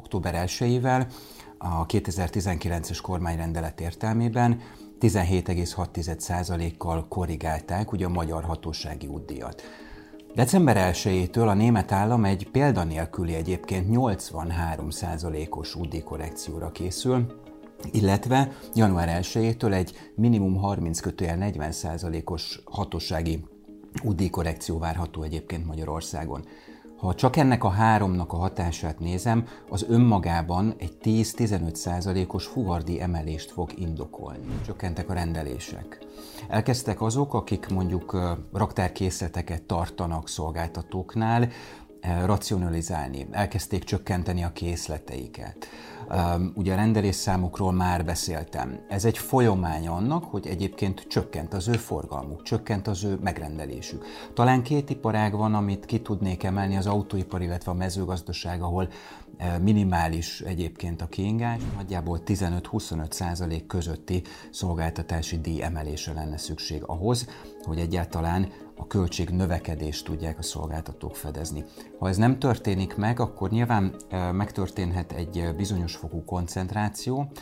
Október 0.00 0.44
1-ével 0.46 1.06
a 1.58 1.86
2019-es 1.86 2.98
kormányrendelet 3.02 3.80
értelmében 3.80 4.60
17,6%-kal 5.00 7.06
korrigálták 7.08 7.92
ugye 7.92 8.06
a 8.06 8.08
magyar 8.08 8.44
hatósági 8.44 9.06
útdíjat. 9.06 9.62
December 10.34 10.92
1-től 10.92 11.48
a 11.48 11.54
német 11.54 11.92
állam 11.92 12.24
egy 12.24 12.50
példanélküli 12.50 13.34
egyébként 13.34 13.86
83%-os 13.90 15.74
útdíjkorrekcióra 15.74 16.70
készül, 16.70 17.42
illetve 17.90 18.52
január 18.74 19.20
1-től 19.22 19.72
egy 19.72 20.12
minimum 20.14 20.56
30 20.56 21.00
kötőjel 21.00 21.38
40%-os 21.40 22.60
hatósági 22.64 23.44
útdíjkorrekció 24.02 24.78
várható 24.78 25.22
egyébként 25.22 25.66
Magyarországon. 25.66 26.44
Ha 27.00 27.14
csak 27.14 27.36
ennek 27.36 27.64
a 27.64 27.68
háromnak 27.68 28.32
a 28.32 28.36
hatását 28.36 28.98
nézem, 28.98 29.46
az 29.68 29.84
önmagában 29.88 30.74
egy 30.78 30.96
10-15%-os 31.02 32.46
fuvardi 32.46 33.00
emelést 33.00 33.50
fog 33.50 33.78
indokolni. 33.78 34.60
Csökkentek 34.64 35.10
a 35.10 35.14
rendelések. 35.14 35.98
Elkezdtek 36.48 37.02
azok, 37.02 37.34
akik 37.34 37.68
mondjuk 37.68 38.38
raktárkészleteket 38.52 39.62
tartanak 39.62 40.28
szolgáltatóknál, 40.28 41.48
racionalizálni, 42.24 43.26
elkezdték 43.30 43.84
csökkenteni 43.84 44.44
a 44.44 44.52
készleteiket. 44.52 45.66
Ugye 46.54 46.72
a 46.72 46.76
rendelésszámukról 46.76 47.72
már 47.72 48.04
beszéltem. 48.04 48.80
Ez 48.88 49.04
egy 49.04 49.18
folyamány 49.18 49.88
annak, 49.88 50.24
hogy 50.24 50.46
egyébként 50.46 51.06
csökkent 51.08 51.54
az 51.54 51.68
ő 51.68 51.72
forgalmuk, 51.72 52.42
csökkent 52.42 52.86
az 52.86 53.04
ő 53.04 53.18
megrendelésük. 53.22 54.04
Talán 54.34 54.62
két 54.62 54.90
iparág 54.90 55.36
van, 55.36 55.54
amit 55.54 55.84
ki 55.84 56.00
tudnék 56.00 56.42
emelni, 56.42 56.76
az 56.76 56.86
autóipar, 56.86 57.42
illetve 57.42 57.70
a 57.70 57.74
mezőgazdaság, 57.74 58.62
ahol 58.62 58.88
minimális 59.60 60.40
egyébként 60.40 61.02
a 61.02 61.06
kiingás, 61.06 61.60
nagyjából 61.76 62.20
15-25 62.26 63.10
százalék 63.10 63.66
közötti 63.66 64.22
szolgáltatási 64.50 65.40
díj 65.40 65.62
emelése 65.62 66.12
lenne 66.12 66.36
szükség 66.36 66.82
ahhoz, 66.86 67.28
hogy 67.62 67.78
egyáltalán 67.78 68.48
a 68.76 68.86
költség 68.86 69.28
növekedést 69.28 70.04
tudják 70.04 70.38
a 70.38 70.42
szolgáltatók 70.42 71.16
fedezni. 71.16 71.64
Ha 71.98 72.08
ez 72.08 72.16
nem 72.16 72.38
történik 72.38 72.96
meg, 72.96 73.20
akkor 73.20 73.50
nyilván 73.50 73.94
megtörténhet 74.32 75.12
egy 75.12 75.54
bizonyos 75.56 75.96
fokú 75.96 76.24
koncentráció, 76.24 77.32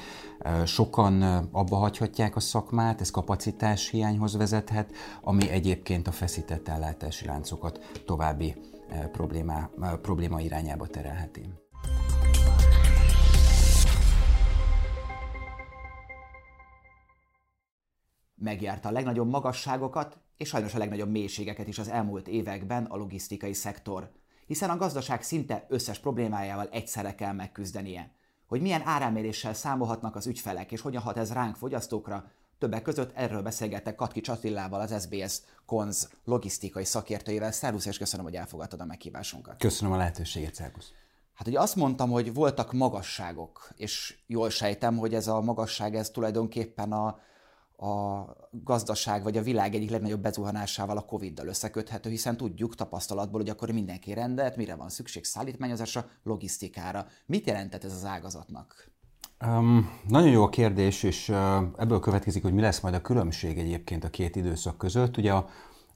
sokan 0.64 1.22
abba 1.52 1.76
hagyhatják 1.76 2.36
a 2.36 2.40
szakmát, 2.40 3.00
ez 3.00 3.10
kapacitás 3.10 3.88
hiányhoz 3.88 4.36
vezethet, 4.36 4.92
ami 5.22 5.50
egyébként 5.50 6.06
a 6.08 6.12
feszített 6.12 6.68
ellátási 6.68 7.26
láncokat 7.26 8.02
további 8.06 8.54
problémá, 9.12 9.70
probléma 10.02 10.40
irányába 10.40 10.86
terelheti. 10.86 11.48
Megjárta 18.34 18.88
a 18.88 18.92
legnagyobb 18.92 19.28
magasságokat, 19.28 20.18
és 20.36 20.48
sajnos 20.48 20.74
a 20.74 20.78
legnagyobb 20.78 21.10
mélységeket 21.10 21.68
is 21.68 21.78
az 21.78 21.88
elmúlt 21.88 22.28
években 22.28 22.84
a 22.84 22.96
logisztikai 22.96 23.52
szektor, 23.52 24.10
hiszen 24.46 24.70
a 24.70 24.76
gazdaság 24.76 25.22
szinte 25.22 25.66
összes 25.68 25.98
problémájával 25.98 26.68
egyszerre 26.70 27.14
kell 27.14 27.32
megküzdenie. 27.32 28.10
Hogy 28.46 28.60
milyen 28.60 28.82
áráméréssel 28.84 29.54
számolhatnak 29.54 30.16
az 30.16 30.26
ügyfelek, 30.26 30.72
és 30.72 30.80
hogyan 30.80 31.02
hat 31.02 31.16
ez 31.16 31.32
ránk 31.32 31.56
fogyasztókra, 31.56 32.30
többek 32.58 32.82
között 32.82 33.12
erről 33.16 33.42
beszélgettek 33.42 33.94
Katki 33.94 34.20
Csatillával, 34.20 34.80
az 34.80 35.02
SBS 35.02 35.40
Konz 35.66 36.10
logisztikai 36.24 36.84
szakértőjével. 36.84 37.52
Szervusz, 37.52 37.86
és 37.86 37.98
köszönöm, 37.98 38.24
hogy 38.24 38.34
elfogadtad 38.34 38.80
a 38.80 38.84
meghívásunkat. 38.84 39.58
Köszönöm 39.58 39.92
a 39.92 39.96
lehetőséget, 39.96 40.54
szervusz. 40.54 40.92
Hát 41.38 41.46
ugye 41.46 41.60
azt 41.60 41.76
mondtam, 41.76 42.10
hogy 42.10 42.34
voltak 42.34 42.72
magasságok, 42.72 43.70
és 43.76 44.18
jól 44.26 44.50
sejtem, 44.50 44.96
hogy 44.96 45.14
ez 45.14 45.26
a 45.26 45.40
magasság, 45.40 45.94
ez 45.94 46.10
tulajdonképpen 46.10 46.92
a, 46.92 47.06
a 47.86 48.24
gazdaság 48.50 49.22
vagy 49.22 49.36
a 49.36 49.42
világ 49.42 49.74
egyik 49.74 49.90
legnagyobb 49.90 50.20
bezuhanásával 50.20 50.96
a 50.96 51.04
Covid-dal 51.04 51.46
összeköthető, 51.46 52.10
hiszen 52.10 52.36
tudjuk 52.36 52.74
tapasztalatból, 52.74 53.40
hogy 53.40 53.50
akkor 53.50 53.70
mindenki 53.70 54.12
rendelt, 54.12 54.56
mire 54.56 54.74
van 54.74 54.88
szükség 54.88 55.24
szállítmányozásra, 55.24 56.06
logisztikára. 56.22 57.06
Mit 57.26 57.46
jelentett 57.46 57.84
ez 57.84 57.92
az 57.92 58.04
ágazatnak? 58.04 58.90
Um, 59.46 59.90
nagyon 60.08 60.30
jó 60.30 60.42
a 60.42 60.48
kérdés, 60.48 61.02
és 61.02 61.28
uh, 61.28 61.36
ebből 61.76 62.00
következik, 62.00 62.42
hogy 62.42 62.52
mi 62.52 62.60
lesz 62.60 62.80
majd 62.80 62.94
a 62.94 63.00
különbség 63.00 63.58
egyébként 63.58 64.04
a 64.04 64.10
két 64.10 64.36
időszak 64.36 64.78
között. 64.78 65.16
Ugye 65.16 65.32
a, 65.32 65.48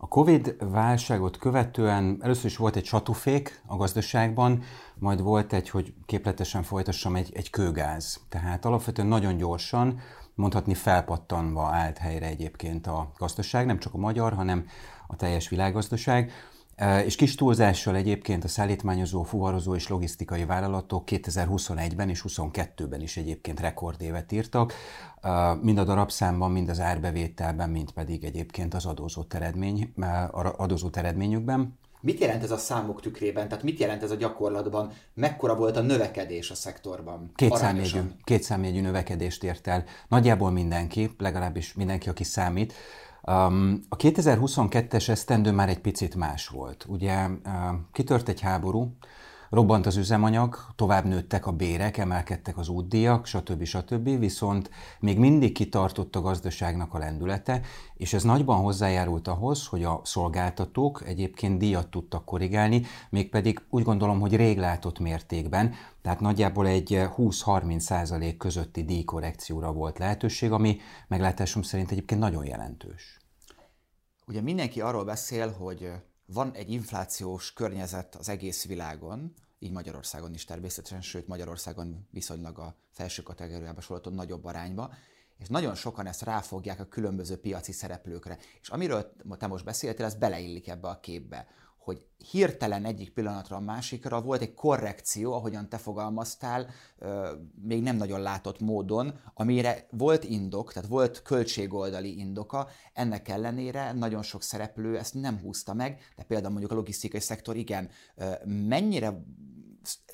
a 0.05 0.09
Covid 0.09 0.57
válságot 0.59 1.37
követően 1.37 2.19
először 2.21 2.45
is 2.45 2.57
volt 2.57 2.77
egy 2.77 2.85
satufék 2.85 3.63
a 3.67 3.77
gazdaságban, 3.77 4.63
majd 4.95 5.23
volt 5.23 5.53
egy, 5.53 5.69
hogy 5.69 5.95
képletesen 6.07 6.63
folytassam, 6.63 7.17
egy, 7.17 7.33
egy 7.35 7.51
kőgáz. 7.51 8.21
Tehát 8.29 8.65
alapvetően 8.65 9.09
nagyon 9.09 9.37
gyorsan 9.37 10.01
mondhatni 10.35 10.75
felpattanva 10.75 11.67
állt 11.67 11.99
helyre 11.99 12.27
egyébként 12.27 12.87
a 12.87 13.13
gazdaság, 13.19 13.67
nem 13.67 13.79
csak 13.79 13.95
a 13.95 13.99
magyar, 13.99 14.33
hanem 14.33 14.67
a 15.07 15.17
teljes 15.17 15.49
világgazdaság. 15.49 16.33
És 17.05 17.17
kis 17.17 17.35
túlzással 17.35 17.97
egyébként 17.97 18.45
a 18.45 18.49
szállítmányozó, 18.49 19.23
fuvarozó 19.23 19.75
és 19.75 19.89
logisztikai 19.89 20.45
vállalatok 20.45 21.05
2021-ben 21.07 22.09
és 22.09 22.25
2022-ben 22.27 23.01
is 23.01 23.17
egyébként 23.17 23.61
rekordévet 23.61 24.33
írtak, 24.33 24.73
mind 25.61 25.79
a 25.79 25.85
darabszámban, 25.85 26.51
mind 26.51 26.69
az 26.69 26.81
árbevételben, 26.81 27.71
mind 27.71 27.91
pedig 27.91 28.25
egyébként 28.25 28.75
az 28.75 28.87
adózott, 28.87 29.35
eredmény, 29.35 29.93
adózott 30.57 30.97
eredményükben. 30.97 31.79
Mit 32.01 32.21
jelent 32.21 32.43
ez 32.43 32.51
a 32.51 32.57
számok 32.57 33.01
tükrében? 33.01 33.49
Tehát 33.49 33.65
mit 33.65 33.79
jelent 33.79 34.03
ez 34.03 34.11
a 34.11 34.15
gyakorlatban? 34.15 34.93
Mekkora 35.15 35.55
volt 35.55 35.77
a 35.77 35.81
növekedés 35.81 36.51
a 36.51 36.55
szektorban? 36.55 37.31
Kétszámjegyű, 37.35 38.01
kétszámjegyű 38.25 38.81
növekedést 38.81 39.45
ért 39.45 39.67
el. 39.67 39.85
Nagyjából 40.09 40.51
mindenki, 40.51 41.11
legalábbis 41.19 41.75
mindenki, 41.75 42.09
aki 42.09 42.25
számít. 42.25 42.73
A 43.25 43.97
2022-es 43.97 45.09
esztendő 45.09 45.53
már 45.53 45.69
egy 45.69 45.81
picit 45.81 46.15
más 46.15 46.49
volt. 46.49 46.85
Ugye 46.89 47.27
kitört 47.93 48.29
egy 48.29 48.41
háború, 48.41 48.97
Robbant 49.53 49.87
az 49.87 49.97
üzemanyag, 49.97 50.57
tovább 50.77 51.05
nőttek 51.05 51.47
a 51.47 51.53
bérek, 51.53 51.97
emelkedtek 51.97 52.59
az 52.59 52.69
útdíjak, 52.69 53.27
stb. 53.27 53.65
stb. 53.65 54.19
Viszont 54.19 54.71
még 55.01 55.19
mindig 55.19 55.53
kitartott 55.53 56.17
a 56.17 56.21
gazdaságnak 56.21 56.95
a 56.95 56.99
lendülete, 56.99 57.61
és 57.95 58.13
ez 58.13 58.23
nagyban 58.23 58.61
hozzájárult 58.61 59.29
ahhoz, 59.29 59.67
hogy 59.67 59.85
a 59.85 60.01
szolgáltatók 60.05 61.03
egyébként 61.07 61.59
díjat 61.59 61.91
tudtak 61.91 62.25
korrigálni, 62.25 62.83
mégpedig 63.11 63.63
úgy 63.71 63.83
gondolom, 63.83 64.21
hogy 64.21 64.37
réglátott 64.37 64.99
mértékben, 64.99 65.75
tehát 66.03 66.21
nagyjából 66.21 66.67
egy 66.67 67.01
20-30 67.17 67.79
százalék 67.79 68.37
közötti 68.37 68.85
díjkorrekcióra 68.85 69.73
volt 69.73 69.99
lehetőség, 69.99 70.53
ami 70.53 70.79
meglátásom 71.09 71.63
szerint 71.63 71.91
egyébként 71.91 72.21
nagyon 72.21 72.47
jelentős. 72.47 73.19
Ugye 74.27 74.41
mindenki 74.41 74.81
arról 74.81 75.05
beszél, 75.05 75.51
hogy 75.51 75.91
van 76.27 76.53
egy 76.55 76.71
inflációs 76.71 77.53
környezet 77.53 78.15
az 78.15 78.29
egész 78.29 78.67
világon, 78.67 79.35
így 79.63 79.73
Magyarországon 79.73 80.35
is 80.35 80.45
természetesen, 80.45 81.01
sőt 81.01 81.27
Magyarországon 81.27 82.09
viszonylag 82.11 82.59
a 82.59 82.77
felső 82.91 83.23
kategóriába 83.23 83.81
sorolt 83.81 84.11
nagyobb 84.11 84.45
arányba, 84.45 84.95
és 85.39 85.49
nagyon 85.49 85.75
sokan 85.75 86.07
ezt 86.07 86.23
ráfogják 86.23 86.81
a 86.81 86.85
különböző 86.85 87.37
piaci 87.37 87.73
szereplőkre. 87.73 88.39
És 88.61 88.69
amiről 88.69 89.13
te 89.39 89.47
most 89.47 89.65
beszéltél, 89.65 90.05
ez 90.05 90.15
beleillik 90.15 90.69
ebbe 90.69 90.89
a 90.89 91.01
képbe, 91.01 91.47
hogy 91.79 92.07
hirtelen 92.31 92.85
egyik 92.85 93.13
pillanatra 93.13 93.57
a 93.57 93.61
másikra 93.61 94.21
volt 94.21 94.41
egy 94.41 94.55
korrekció, 94.55 95.33
ahogyan 95.33 95.69
te 95.69 95.77
fogalmaztál, 95.77 96.67
még 97.63 97.83
nem 97.83 97.97
nagyon 97.97 98.21
látott 98.21 98.61
módon, 98.61 99.21
amire 99.35 99.87
volt 99.91 100.25
indok, 100.25 100.73
tehát 100.73 100.89
volt 100.89 101.23
költségoldali 101.23 102.19
indoka, 102.19 102.69
ennek 102.93 103.29
ellenére 103.29 103.93
nagyon 103.93 104.23
sok 104.23 104.43
szereplő 104.43 104.99
ezt 104.99 105.15
nem 105.15 105.39
húzta 105.39 105.75
meg, 105.75 106.01
de 106.17 106.23
például 106.23 106.51
mondjuk 106.51 106.73
a 106.73 106.75
logisztikai 106.75 107.21
szektor 107.21 107.57
igen, 107.57 107.91
mennyire 108.45 109.25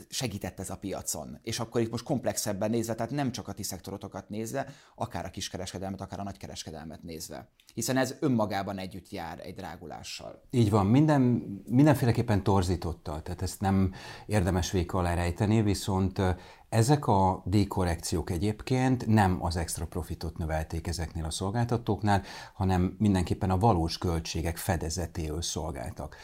segített 0.08 0.60
ez 0.60 0.70
a 0.70 0.76
piacon. 0.76 1.38
És 1.42 1.60
akkor 1.60 1.80
itt 1.80 1.90
most 1.90 2.04
komplexebben 2.04 2.70
nézve, 2.70 2.94
tehát 2.94 3.12
nem 3.12 3.32
csak 3.32 3.48
a 3.48 3.52
ti 3.52 3.62
szektorotokat 3.62 4.28
nézve, 4.28 4.66
akár 4.94 5.24
a 5.24 5.30
kiskereskedelmet, 5.30 6.00
akár 6.00 6.20
a 6.20 6.22
nagykereskedelmet 6.22 7.02
nézve. 7.02 7.48
Hiszen 7.74 7.96
ez 7.96 8.14
önmagában 8.20 8.78
együtt 8.78 9.10
jár 9.10 9.40
egy 9.40 9.54
drágulással. 9.54 10.42
Így 10.50 10.70
van, 10.70 10.86
minden, 10.86 11.22
mindenféleképpen 11.66 12.42
torzította, 12.42 13.20
tehát 13.22 13.42
ezt 13.42 13.60
nem 13.60 13.92
érdemes 14.26 14.70
vék 14.70 14.92
alá 14.92 15.14
rejteni, 15.14 15.62
viszont 15.62 16.20
ezek 16.68 17.06
a 17.06 17.42
díjkorrekciók 17.44 18.30
egyébként 18.30 19.06
nem 19.06 19.44
az 19.44 19.56
extra 19.56 19.86
profitot 19.86 20.38
növelték 20.38 20.86
ezeknél 20.86 21.24
a 21.24 21.30
szolgáltatóknál, 21.30 22.22
hanem 22.54 22.96
mindenképpen 22.98 23.50
a 23.50 23.58
valós 23.58 23.98
költségek 23.98 24.56
fedezetéül 24.56 25.42
szolgáltak. 25.42 26.16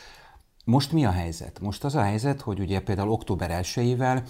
Most 0.65 0.93
mi 0.93 1.05
a 1.05 1.11
helyzet? 1.11 1.61
Most 1.61 1.85
az 1.85 1.95
a 1.95 2.03
helyzet, 2.03 2.41
hogy 2.41 2.61
ugye 2.61 2.81
például 2.81 3.11
október 3.11 3.61
1-ével 3.63 4.23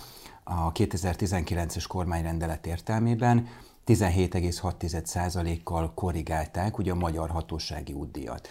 a 0.45 0.73
2019-es 0.73 1.85
kormányrendelet 1.89 2.67
értelmében 2.67 3.49
17,6%-kal 3.87 5.93
korrigálták 5.95 6.79
ugye 6.79 6.93
a 6.93 6.95
magyar 6.95 7.31
hatósági 7.31 7.93
útdíjat. 7.93 8.49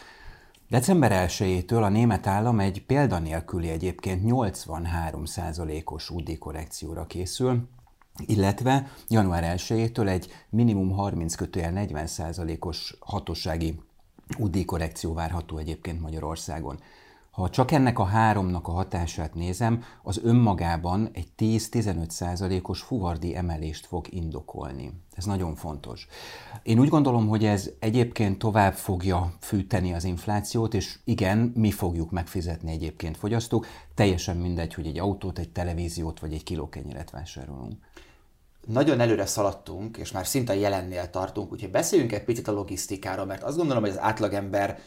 December 0.69 1.29
1-től 1.29 1.83
a 1.83 1.89
német 1.89 2.27
állam 2.27 2.59
egy 2.59 2.85
példanélküli 2.85 3.69
egyébként 3.69 4.21
83%-os 4.25 6.09
UDI 6.09 6.37
korrekcióra 6.37 7.07
készül, 7.07 7.67
illetve 8.25 8.91
január 9.09 9.55
1-től 9.57 10.07
egy 10.07 10.31
minimum 10.49 10.91
30 10.91 11.35
kötőjel 11.35 11.73
40%-os 11.75 12.95
hatósági 12.99 13.79
UDI 14.37 14.65
korrekció 14.65 15.13
várható 15.13 15.57
egyébként 15.57 16.01
Magyarországon. 16.01 16.79
Ha 17.33 17.49
csak 17.49 17.71
ennek 17.71 17.99
a 17.99 18.03
háromnak 18.03 18.67
a 18.67 18.71
hatását 18.71 19.33
nézem, 19.33 19.83
az 20.03 20.19
önmagában 20.23 21.09
egy 21.13 21.27
10-15 21.37 22.09
százalékos 22.09 22.81
fuvardi 22.81 23.35
emelést 23.35 23.85
fog 23.85 24.05
indokolni. 24.09 24.91
Ez 25.15 25.25
nagyon 25.25 25.55
fontos. 25.55 26.07
Én 26.63 26.79
úgy 26.79 26.89
gondolom, 26.89 27.27
hogy 27.27 27.45
ez 27.45 27.69
egyébként 27.79 28.37
tovább 28.37 28.73
fogja 28.73 29.33
fűteni 29.39 29.93
az 29.93 30.03
inflációt, 30.03 30.73
és 30.73 30.99
igen, 31.03 31.51
mi 31.55 31.71
fogjuk 31.71 32.11
megfizetni 32.11 32.71
egyébként 32.71 33.17
fogyasztók, 33.17 33.67
teljesen 33.95 34.37
mindegy, 34.37 34.73
hogy 34.73 34.87
egy 34.87 34.99
autót, 34.99 35.39
egy 35.39 35.49
televíziót 35.49 36.19
vagy 36.19 36.33
egy 36.33 36.43
kiló 36.43 36.69
kenyeret 36.69 37.09
vásárolunk 37.09 37.77
nagyon 38.67 38.99
előre 38.99 39.25
szaladtunk, 39.25 39.97
és 39.97 40.11
már 40.11 40.27
szinte 40.27 40.55
jelennél 40.55 41.09
tartunk, 41.09 41.51
úgyhogy 41.51 41.71
beszéljünk 41.71 42.11
egy 42.11 42.23
picit 42.23 42.47
a 42.47 42.51
logisztikáról, 42.51 43.25
mert 43.25 43.43
azt 43.43 43.57
gondolom, 43.57 43.83
hogy 43.83 43.91
az 43.91 43.99
átlagember 43.99 44.79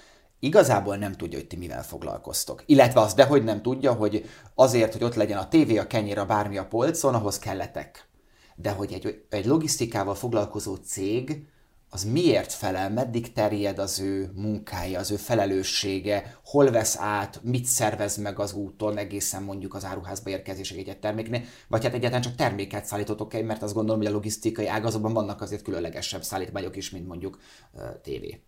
igazából 0.46 0.96
nem 0.96 1.12
tudja, 1.12 1.38
hogy 1.38 1.46
ti 1.46 1.56
mivel 1.56 1.82
foglalkoztok. 1.82 2.62
Illetve 2.66 3.00
az 3.00 3.14
dehogy 3.14 3.44
nem 3.44 3.62
tudja, 3.62 3.92
hogy 3.92 4.24
azért, 4.54 4.92
hogy 4.92 5.04
ott 5.04 5.14
legyen 5.14 5.38
a 5.38 5.48
tévé, 5.48 5.76
a 5.76 5.86
kenyér, 5.86 6.18
a 6.18 6.26
bármi 6.26 6.58
a 6.58 6.66
polcon, 6.66 7.14
ahhoz 7.14 7.38
kelletek. 7.38 8.08
De 8.56 8.70
hogy 8.70 8.92
egy, 8.92 9.24
egy 9.28 9.46
logisztikával 9.46 10.14
foglalkozó 10.14 10.74
cég, 10.74 11.46
az 11.90 12.04
miért 12.04 12.52
felel, 12.52 12.90
meddig 12.90 13.32
terjed 13.32 13.78
az 13.78 14.00
ő 14.00 14.30
munkája, 14.34 14.98
az 14.98 15.10
ő 15.10 15.16
felelőssége, 15.16 16.38
hol 16.44 16.70
vesz 16.70 16.96
át, 16.98 17.40
mit 17.42 17.64
szervez 17.64 18.16
meg 18.16 18.38
az 18.38 18.52
úton, 18.52 18.98
egészen 18.98 19.42
mondjuk 19.42 19.74
az 19.74 19.84
áruházba 19.84 20.30
érkezésig 20.30 20.88
egy 20.88 20.98
terméknél, 20.98 21.42
vagy 21.68 21.84
hát 21.84 21.94
egyáltalán 21.94 22.22
csak 22.22 22.34
terméket 22.34 22.84
szállítotok 22.84 23.34
el, 23.34 23.42
mert 23.42 23.62
azt 23.62 23.74
gondolom, 23.74 24.00
hogy 24.00 24.10
a 24.10 24.14
logisztikai 24.14 24.66
ágazatban 24.66 25.12
vannak 25.12 25.40
azért 25.40 25.62
különlegesebb 25.62 26.22
szállítmányok 26.22 26.76
is, 26.76 26.90
mint 26.90 27.06
mondjuk 27.06 27.38
uh, 27.72 27.82
tévé. 28.02 28.40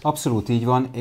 Abszolút 0.00 0.48
így 0.48 0.64
van. 0.64 0.94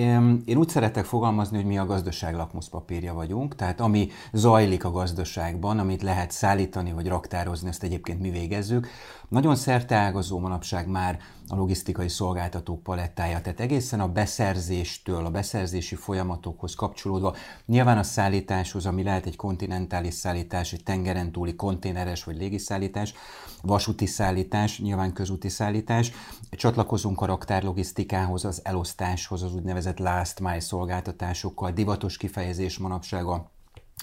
Én 0.46 0.58
úgy 0.58 0.70
szeretek 0.70 1.06
fogalmazni, 1.06 1.56
hogy 1.56 1.66
mi 1.66 1.78
a 1.78 1.86
gazdaság 1.86 2.36
lakmuszpapírja 2.36 3.14
vagyunk, 3.14 3.56
tehát 3.56 3.80
ami 3.80 4.10
zajlik 4.32 4.86
a 4.86 4.92
gazdaságban, 4.92 5.80
amit 5.80 6.02
lehet 6.02 6.32
szállítani 6.32 6.92
vagy 6.92 7.08
raktározni, 7.08 7.68
ezt 7.68 7.84
egyébként 7.84 8.20
mi 8.20 8.30
végezzük. 8.30 8.88
Nagyon 9.28 9.56
ágazó 9.90 10.40
manapság 10.40 10.88
már 10.88 11.20
a 11.48 11.56
logisztikai 11.56 12.10
szolgáltatók 12.10 12.84
palettája, 12.84 13.42
tehát 13.42 13.60
egészen 13.60 14.00
a 14.00 14.08
beszerzéstől, 14.08 15.26
a 15.26 15.30
beszerzési 15.30 15.96
folyamatokhoz 15.96 16.76
kapcsolódva, 16.76 17.36
nyilván 17.66 17.98
a 17.98 18.04
szállításhoz, 18.04 18.86
ami 18.86 19.04
lehet 19.04 19.26
egy 19.26 19.36
kontinentális 19.36 20.14
szállítás, 20.14 20.74
egy 20.74 20.84
tengeren 20.84 21.32
túli 21.32 21.56
konténeres 21.56 22.24
vagy 22.24 22.38
légiszállítás, 22.38 23.14
vasúti 23.66 24.06
szállítás, 24.06 24.80
nyilván 24.80 25.14
közúti 25.14 25.50
szállítás, 25.50 26.12
csatlakozunk 26.52 27.22
a 27.22 27.26
raktárlogisztikához, 27.26 28.46
az 28.46 28.62
elosztáshoz, 28.64 29.44
az 29.44 29.54
úgynevezett 29.54 30.00
last 30.00 30.40
mile 30.40 30.60
szolgáltatásokkal, 30.60 31.72
divatos 31.72 32.18
kifejezés 32.18 32.78
manapság 32.78 33.26
a 33.26 33.52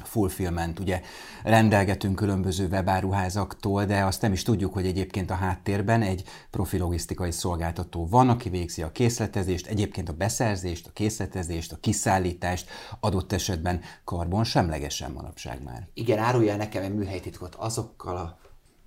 fulfillment, 0.05 0.79
ugye. 0.79 1.01
Rendelgetünk 1.43 2.17
különböző 2.17 2.69
webáruházaktól, 2.69 3.85
de 3.85 4.05
azt 4.05 4.23
nem 4.23 4.33
is 4.33 4.43
tudjuk, 4.43 4.73
hogy 4.73 4.87
egyébként 4.87 5.31
a 5.31 5.35
háttérben 5.35 6.03
egy 6.03 6.25
profi 6.51 6.79
logisztikai 6.79 7.31
szolgáltató 7.31 8.06
van, 8.06 8.29
aki 8.29 8.49
végzi 8.49 8.83
a 8.83 8.93
készletezést, 8.93 9.67
egyébként 9.67 10.09
a 10.09 10.13
beszerzést, 10.13 10.87
a 10.87 10.91
készletezést, 10.93 11.73
a 11.73 11.77
kiszállítást, 11.81 12.69
adott 13.01 13.33
esetben 13.33 13.81
karbon 14.05 14.45
semlegesen 14.45 15.11
manapság 15.11 15.63
már. 15.63 15.89
Igen, 15.95 16.19
árulja 16.19 16.56
nekem 16.56 16.83
egy 16.83 16.95
műhelytitkot 16.95 17.55
azokkal 17.55 18.17
a 18.17 18.39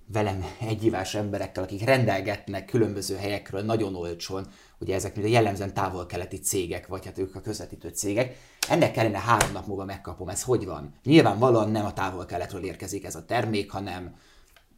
velem 0.06 0.44
egyivás 0.60 1.14
emberekkel, 1.14 1.62
akik 1.62 1.84
rendelgetnek 1.84 2.64
különböző 2.64 3.16
helyekről 3.16 3.62
nagyon 3.62 3.94
olcsón, 3.94 4.46
ugye 4.78 4.94
ezek 4.94 5.14
mint 5.14 5.26
a 5.26 5.30
jellemzően 5.30 5.74
távol-keleti 5.74 6.38
cégek, 6.38 6.86
vagy 6.86 7.04
hát 7.04 7.18
ők 7.18 7.34
a 7.34 7.40
közvetítő 7.40 7.88
cégek, 7.88 8.36
ennek 8.68 8.92
kellene 8.92 9.18
három 9.18 9.52
nap 9.52 9.66
múlva 9.66 9.84
megkapom, 9.84 10.28
ez 10.28 10.42
hogy 10.42 10.64
van? 10.64 10.94
Nyilvánvalóan 11.04 11.70
nem 11.70 11.84
a 11.84 11.92
távol-keletről 11.92 12.64
érkezik 12.64 13.04
ez 13.04 13.14
a 13.14 13.24
termék, 13.24 13.70
hanem 13.70 14.16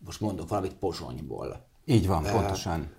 most 0.04 0.20
mondok 0.20 0.48
valamit 0.48 0.74
Pozsonyból. 0.74 1.66
Így 1.84 2.06
van, 2.06 2.24
uh, 2.24 2.30
pontosan. 2.30 2.90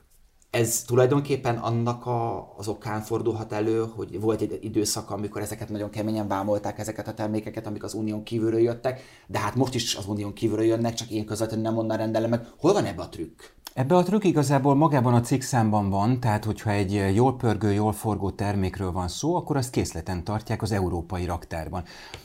Ez 0.57 0.81
tulajdonképpen 0.81 1.57
annak 1.57 2.05
a, 2.05 2.53
az 2.57 2.67
okán 2.67 3.01
fordulhat 3.01 3.51
elő, 3.51 3.85
hogy 3.95 4.19
volt 4.19 4.41
egy 4.41 4.59
időszak, 4.61 5.09
amikor 5.09 5.41
ezeket 5.41 5.69
nagyon 5.69 5.89
keményen 5.89 6.27
vámolták, 6.27 6.79
ezeket 6.79 7.07
a 7.07 7.13
termékeket, 7.13 7.67
amik 7.67 7.83
az 7.83 7.93
unión 7.93 8.23
kívülről 8.23 8.59
jöttek, 8.59 9.01
de 9.27 9.39
hát 9.39 9.55
most 9.55 9.75
is 9.75 9.95
az 9.95 10.07
unión 10.07 10.33
kívülről 10.33 10.65
jönnek, 10.65 10.93
csak 10.93 11.09
én 11.09 11.25
közvetlenül 11.25 11.65
nem 11.65 11.77
onnan 11.77 11.97
rendelem 11.97 12.29
meg. 12.29 12.47
Hol 12.57 12.73
van 12.73 12.85
ebbe 12.85 13.01
a 13.01 13.09
trükk? 13.09 13.41
Ebbe 13.77 13.95
a 13.95 14.03
trükk 14.03 14.23
igazából 14.23 14.75
magában 14.75 15.13
a 15.13 15.21
cikkszámban 15.21 15.89
van, 15.89 16.19
tehát 16.19 16.45
hogyha 16.45 16.69
egy 16.69 17.15
jól 17.15 17.35
pörgő, 17.35 17.73
jól 17.73 17.93
forgó 17.93 18.31
termékről 18.31 18.91
van 18.91 19.07
szó, 19.07 19.35
akkor 19.35 19.57
azt 19.57 19.69
készleten 19.69 20.23
tartják 20.23 20.61
az 20.61 20.71
európai 20.71 21.25
raktárban. 21.25 21.83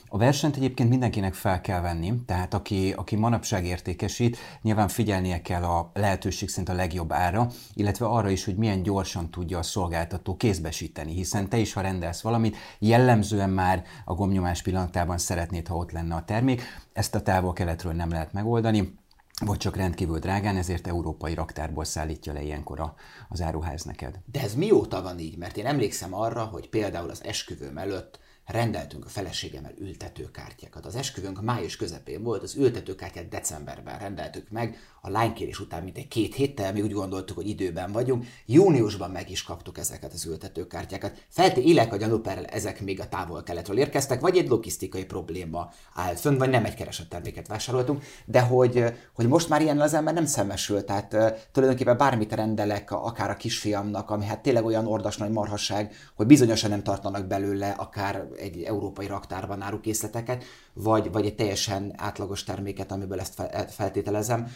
A 0.09 0.19
versenyt 0.19 0.57
egyébként 0.57 0.89
mindenkinek 0.89 1.35
fel 1.35 1.61
kell 1.61 1.81
venni, 1.81 2.15
tehát 2.27 2.55
aki, 2.55 2.93
aki 2.97 3.17
manapság 3.17 3.65
értékesít, 3.65 4.37
nyilván 4.63 4.89
figyelnie 4.89 5.43
kell 5.43 5.63
a 5.63 5.91
lehetőség 5.95 6.49
szerint 6.49 6.69
a 6.69 6.75
legjobb 6.75 7.13
ára, 7.13 7.49
illetve 7.75 8.07
arra 8.07 8.31
is, 8.31 8.45
hogy 8.45 8.57
milyen 8.57 8.83
gyorsan 8.83 9.31
tudja 9.31 9.59
a 9.59 9.63
szolgáltató 9.63 10.37
kézbesíteni, 10.37 11.13
hiszen 11.13 11.49
te 11.49 11.57
is, 11.57 11.73
ha 11.73 11.81
rendelsz 11.81 12.23
valamit, 12.23 12.57
jellemzően 12.79 13.51
már 13.51 13.83
a 14.05 14.15
gomnyomás 14.15 14.63
pillanatában 14.63 15.19
szeretnéd, 15.19 15.67
ha 15.67 15.77
ott 15.77 15.93
lenne 15.93 16.15
a 16.15 16.25
termék. 16.25 16.63
Ezt 16.93 17.15
a 17.15 17.23
távol-keletről 17.23 17.93
nem 17.93 18.11
lehet 18.11 18.33
megoldani 18.33 19.01
vagy 19.45 19.57
csak 19.57 19.77
rendkívül 19.77 20.19
drágán, 20.19 20.57
ezért 20.57 20.87
európai 20.87 21.35
raktárból 21.35 21.85
szállítja 21.85 22.33
le 22.33 22.43
ilyenkor 22.43 22.81
a, 22.81 22.95
az 23.29 23.41
áruház 23.41 23.83
neked. 23.83 24.19
De 24.33 24.41
ez 24.41 24.55
mióta 24.55 25.03
van 25.03 25.19
így? 25.19 25.37
Mert 25.37 25.57
én 25.57 25.67
emlékszem 25.67 26.15
arra, 26.15 26.45
hogy 26.45 26.69
például 26.69 27.11
az 27.11 27.25
esküvőm 27.25 27.79
előtt 27.79 28.19
rendeltünk 28.53 29.05
a 29.05 29.09
feleségemmel 29.09 29.73
ültetőkártyákat. 29.79 30.87
Az 30.87 30.95
esküvőnk 30.95 31.43
május 31.43 31.77
közepén 31.77 32.23
volt, 32.23 32.43
az 32.43 32.55
ültetőkártyát 32.55 33.29
decemberben 33.29 33.99
rendeltük 33.99 34.51
meg, 34.51 34.77
a 35.01 35.11
lánykérés 35.11 35.61
után 35.61 35.83
mint 35.83 35.97
egy 35.97 36.09
két 36.09 36.35
héttel, 36.35 36.73
mi 36.73 36.83
úgy 36.83 36.93
gondoltuk, 36.93 37.37
hogy 37.37 37.49
időben 37.49 37.93
vagyunk, 37.93 38.25
júniusban 38.47 39.11
meg 39.11 39.31
is 39.31 39.43
kaptuk 39.43 39.79
ezeket 39.79 40.13
az 40.13 40.27
ültetőkártyákat. 40.27 41.25
Felté 41.29 41.63
élek 41.63 41.93
a 41.93 41.97
gyanúperrel, 41.97 42.45
ezek 42.45 42.81
még 42.81 43.01
a 43.01 43.09
távol-keletről 43.09 43.79
érkeztek, 43.79 44.21
vagy 44.21 44.37
egy 44.37 44.49
logisztikai 44.49 45.05
probléma 45.05 45.73
állt 45.95 46.21
fönn, 46.21 46.39
vagy 46.39 46.51
nem 46.51 46.65
egy 46.65 46.75
keresett 46.75 47.09
terméket 47.09 47.49
vásároltunk, 47.49 48.03
de 48.25 48.41
hogy, 48.41 48.85
hogy 49.15 49.29
most 49.29 49.49
már 49.49 49.63
ilyen 49.63 49.81
az 49.81 49.95
ember 49.95 50.15
nem 50.15 50.27
szembesül, 50.27 50.85
tehát 50.85 51.09
tulajdonképpen 51.53 51.97
bármit 51.97 52.33
rendelek, 52.33 52.91
akár 52.91 53.31
a 53.31 53.37
kisfiamnak, 53.37 54.11
ami 54.11 54.25
hát 54.25 54.43
tényleg 54.43 54.65
olyan 54.65 54.87
ordas 54.87 55.17
nagy 55.17 55.31
marhasság, 55.31 55.95
hogy 56.15 56.27
bizonyosan 56.27 56.71
nem 56.71 56.83
tartanak 56.83 57.27
belőle 57.27 57.71
akár 57.71 58.27
egy 58.43 58.63
európai 58.63 59.07
raktárban 59.07 59.63
árukészleteket, 59.63 60.45
vagy, 60.73 61.13
vagy 61.13 61.27
egy 61.27 61.35
teljesen 61.35 61.93
átlagos 61.97 62.45
terméket, 62.45 62.93
amiből 62.93 63.21
ezt 63.21 63.43
feltételezem, 63.69 64.53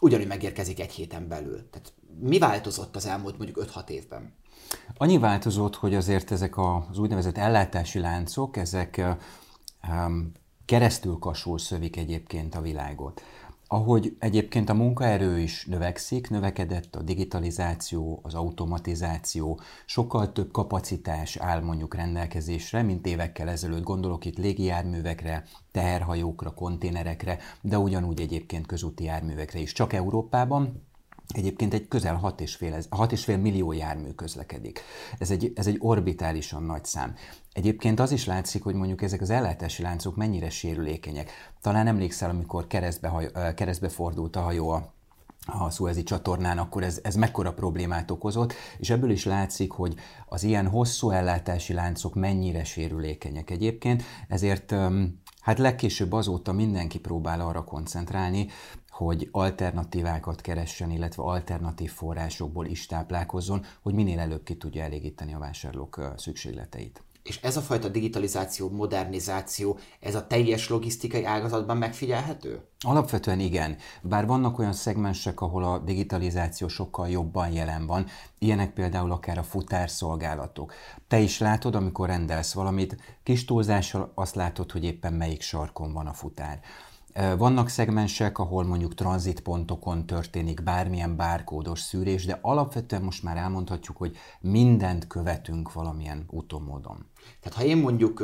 ugyanúgy 0.00 0.26
megérkezik 0.26 0.80
egy 0.80 0.92
héten 0.92 1.28
belül. 1.28 1.70
Tehát 1.70 1.92
mi 2.20 2.38
változott 2.38 2.96
az 2.96 3.06
elmúlt 3.06 3.36
mondjuk 3.38 3.66
5-6 3.74 3.88
évben? 3.88 4.34
Annyi 4.96 5.18
változott, 5.18 5.76
hogy 5.76 5.94
azért 5.94 6.30
ezek 6.30 6.58
az 6.58 6.98
úgynevezett 6.98 7.36
ellátási 7.36 7.98
láncok, 7.98 8.56
ezek 8.56 9.02
keresztül 10.64 11.18
kasul 11.18 11.58
szövik 11.58 11.96
egyébként 11.96 12.54
a 12.54 12.60
világot. 12.60 13.22
Ahogy 13.66 14.16
egyébként 14.18 14.68
a 14.68 14.74
munkaerő 14.74 15.38
is 15.38 15.66
növekszik, 15.66 16.30
növekedett 16.30 16.96
a 16.96 17.02
digitalizáció, 17.02 18.20
az 18.22 18.34
automatizáció, 18.34 19.60
sokkal 19.86 20.32
több 20.32 20.50
kapacitás 20.50 21.36
áll 21.36 21.60
mondjuk 21.60 21.94
rendelkezésre, 21.94 22.82
mint 22.82 23.06
évekkel 23.06 23.48
ezelőtt. 23.48 23.82
Gondolok 23.82 24.24
itt 24.24 24.38
légijárművekre, 24.38 25.44
teherhajókra, 25.70 26.54
konténerekre, 26.54 27.38
de 27.60 27.78
ugyanúgy 27.78 28.20
egyébként 28.20 28.66
közúti 28.66 29.04
járművekre 29.04 29.58
is. 29.58 29.72
Csak 29.72 29.92
Európában 29.92 30.82
Egyébként 31.28 31.74
egy 31.74 31.88
közel 31.88 32.20
6,5, 32.22 32.84
6,5 32.90 33.40
millió 33.40 33.72
jármű 33.72 34.10
közlekedik. 34.10 34.80
Ez 35.18 35.30
egy, 35.30 35.52
ez 35.54 35.66
egy 35.66 35.76
orbitálisan 35.78 36.62
nagy 36.62 36.84
szám. 36.84 37.14
Egyébként 37.52 38.00
az 38.00 38.12
is 38.12 38.26
látszik, 38.26 38.62
hogy 38.62 38.74
mondjuk 38.74 39.02
ezek 39.02 39.20
az 39.20 39.30
ellátási 39.30 39.82
láncok 39.82 40.16
mennyire 40.16 40.50
sérülékenyek. 40.50 41.30
Talán 41.60 41.86
emlékszel, 41.86 42.30
amikor 42.30 42.66
keresztbe, 42.66 43.08
haj, 43.08 43.30
keresztbe 43.54 43.88
fordult 43.88 44.36
a 44.36 44.40
hajó 44.40 44.68
a 44.68 44.92
a 45.46 45.70
szuezi 45.70 46.02
csatornán, 46.02 46.58
akkor 46.58 46.82
ez, 46.82 47.00
ez 47.02 47.14
mekkora 47.14 47.52
problémát 47.52 48.10
okozott, 48.10 48.52
és 48.78 48.90
ebből 48.90 49.10
is 49.10 49.24
látszik, 49.24 49.70
hogy 49.70 49.94
az 50.26 50.42
ilyen 50.42 50.68
hosszú 50.68 51.10
ellátási 51.10 51.72
láncok 51.72 52.14
mennyire 52.14 52.64
sérülékenyek 52.64 53.50
egyébként, 53.50 54.02
ezért 54.28 54.74
hát 55.40 55.58
legkésőbb 55.58 56.12
azóta 56.12 56.52
mindenki 56.52 56.98
próbál 56.98 57.40
arra 57.40 57.64
koncentrálni, 57.64 58.46
hogy 58.96 59.28
alternatívákat 59.32 60.40
keressen, 60.40 60.90
illetve 60.90 61.22
alternatív 61.22 61.90
forrásokból 61.90 62.66
is 62.66 62.86
táplálkozzon, 62.86 63.64
hogy 63.82 63.94
minél 63.94 64.18
előbb 64.18 64.42
ki 64.42 64.56
tudja 64.56 64.82
elégíteni 64.82 65.34
a 65.34 65.38
vásárlók 65.38 66.12
szükségleteit. 66.16 67.02
És 67.22 67.40
ez 67.42 67.56
a 67.56 67.60
fajta 67.60 67.88
digitalizáció, 67.88 68.70
modernizáció, 68.70 69.78
ez 70.00 70.14
a 70.14 70.26
teljes 70.26 70.68
logisztikai 70.68 71.24
ágazatban 71.24 71.76
megfigyelhető? 71.76 72.60
Alapvetően 72.78 73.40
igen, 73.40 73.76
bár 74.02 74.26
vannak 74.26 74.58
olyan 74.58 74.72
szegmensek, 74.72 75.40
ahol 75.40 75.64
a 75.64 75.78
digitalizáció 75.78 76.68
sokkal 76.68 77.08
jobban 77.08 77.52
jelen 77.52 77.86
van, 77.86 78.06
ilyenek 78.38 78.72
például 78.72 79.12
akár 79.12 79.38
a 79.38 79.42
futárszolgálatok. 79.42 80.72
Te 81.08 81.18
is 81.18 81.38
látod, 81.38 81.74
amikor 81.74 82.08
rendelsz 82.08 82.52
valamit, 82.52 82.96
kis 83.22 83.44
túlzással 83.44 84.12
azt 84.14 84.34
látod, 84.34 84.70
hogy 84.70 84.84
éppen 84.84 85.12
melyik 85.12 85.42
sarkon 85.42 85.92
van 85.92 86.06
a 86.06 86.12
futár. 86.12 86.60
Vannak 87.36 87.68
szegmensek, 87.68 88.38
ahol 88.38 88.64
mondjuk 88.64 88.94
tranzitpontokon 88.94 90.06
történik 90.06 90.62
bármilyen 90.62 91.16
bárkódos 91.16 91.80
szűrés, 91.80 92.24
de 92.24 92.38
alapvetően 92.42 93.02
most 93.02 93.22
már 93.22 93.36
elmondhatjuk, 93.36 93.96
hogy 93.96 94.16
mindent 94.40 95.06
követünk 95.06 95.72
valamilyen 95.72 96.24
utómódon. 96.30 97.06
Tehát 97.40 97.58
ha 97.58 97.64
én 97.64 97.76
mondjuk 97.76 98.22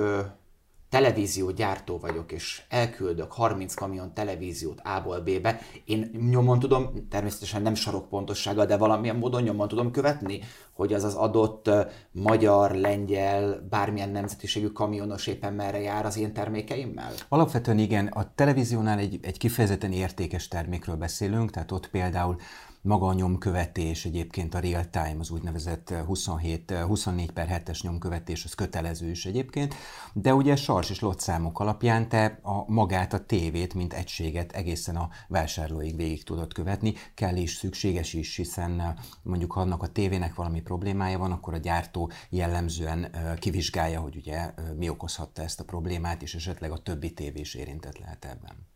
televízió 0.91 1.51
gyártó 1.51 1.99
vagyok, 1.99 2.33
és 2.33 2.63
elküldök 2.69 3.33
30 3.33 3.75
kamion 3.75 4.15
televíziót 4.15 4.81
A-ból 4.81 5.21
B-be, 5.21 5.61
én 5.85 6.11
nyomon 6.31 6.59
tudom, 6.59 7.09
természetesen 7.09 7.63
nem 7.63 7.75
sarokpontossággal, 7.75 8.67
de 8.67 8.77
valamilyen 8.77 9.17
módon 9.17 9.43
nyomon 9.43 9.69
tudom 9.69 9.91
követni, 9.91 10.41
hogy 10.73 10.93
az 10.93 11.05
az 11.05 11.15
adott 11.15 11.71
magyar, 12.13 12.71
lengyel, 12.75 13.67
bármilyen 13.71 14.11
nemzetiségű 14.11 14.67
kamionos 14.67 15.27
éppen 15.27 15.53
merre 15.53 15.81
jár 15.81 16.07
az 16.07 16.17
én 16.17 16.33
termékeimmel? 16.33 17.13
Alapvetően 17.29 17.79
igen, 17.79 18.07
a 18.07 18.35
televíziónál 18.35 18.99
egy, 18.99 19.19
egy 19.23 19.39
kifejezetten 19.39 19.93
értékes 19.93 20.49
termékről 20.49 20.97
beszélünk, 20.97 21.51
tehát 21.51 21.73
ott 21.73 21.91
például 21.91 22.37
maga 22.83 23.07
a 23.07 23.13
nyomkövetés, 23.13 24.05
egyébként 24.05 24.55
a 24.55 24.59
real 24.59 24.91
time, 24.91 25.17
az 25.19 25.31
úgynevezett 25.31 25.91
27, 25.91 26.71
24 26.71 27.31
per 27.31 27.63
7-es 27.65 27.83
nyomkövetés, 27.83 28.45
az 28.45 28.55
kötelező 28.55 29.11
is 29.11 29.27
egyébként, 29.27 29.75
de 30.13 30.35
ugye 30.35 30.57
sars 30.57 30.91
és 30.91 31.01
lotszámok 31.01 31.61
alapján 31.61 32.09
te 32.09 32.39
a 32.43 32.71
magát, 32.73 33.13
a 33.13 33.25
tévét, 33.25 33.75
mint 33.75 33.93
egységet 33.93 34.53
egészen 34.53 34.97
a 34.97 35.09
vásárlóig 35.29 35.97
végig 35.97 36.25
tudod 36.25 36.53
követni, 36.53 36.95
kell 37.15 37.37
is, 37.37 37.55
szükséges 37.55 38.13
is, 38.13 38.37
hiszen 38.37 38.99
mondjuk 39.23 39.53
ha 39.53 39.61
annak 39.61 39.83
a 39.83 39.93
tévének 39.93 40.35
valami 40.35 40.61
problémája 40.61 41.19
van, 41.19 41.33
akkor 41.33 41.55
a 41.55 41.59
gyártó 41.59 42.11
jellemzően 42.29 43.11
kivizsgálja, 43.39 44.01
hogy 44.01 44.17
ugye 44.17 44.55
mi 44.77 44.89
okozhatta 44.89 45.43
ezt 45.43 45.61
a 45.61 45.65
problémát, 45.65 46.23
és 46.23 46.35
esetleg 46.35 46.71
a 46.71 46.79
többi 46.79 47.13
tévés 47.13 47.55
érintett 47.55 47.99
lehet 47.99 48.25
ebben. 48.25 48.69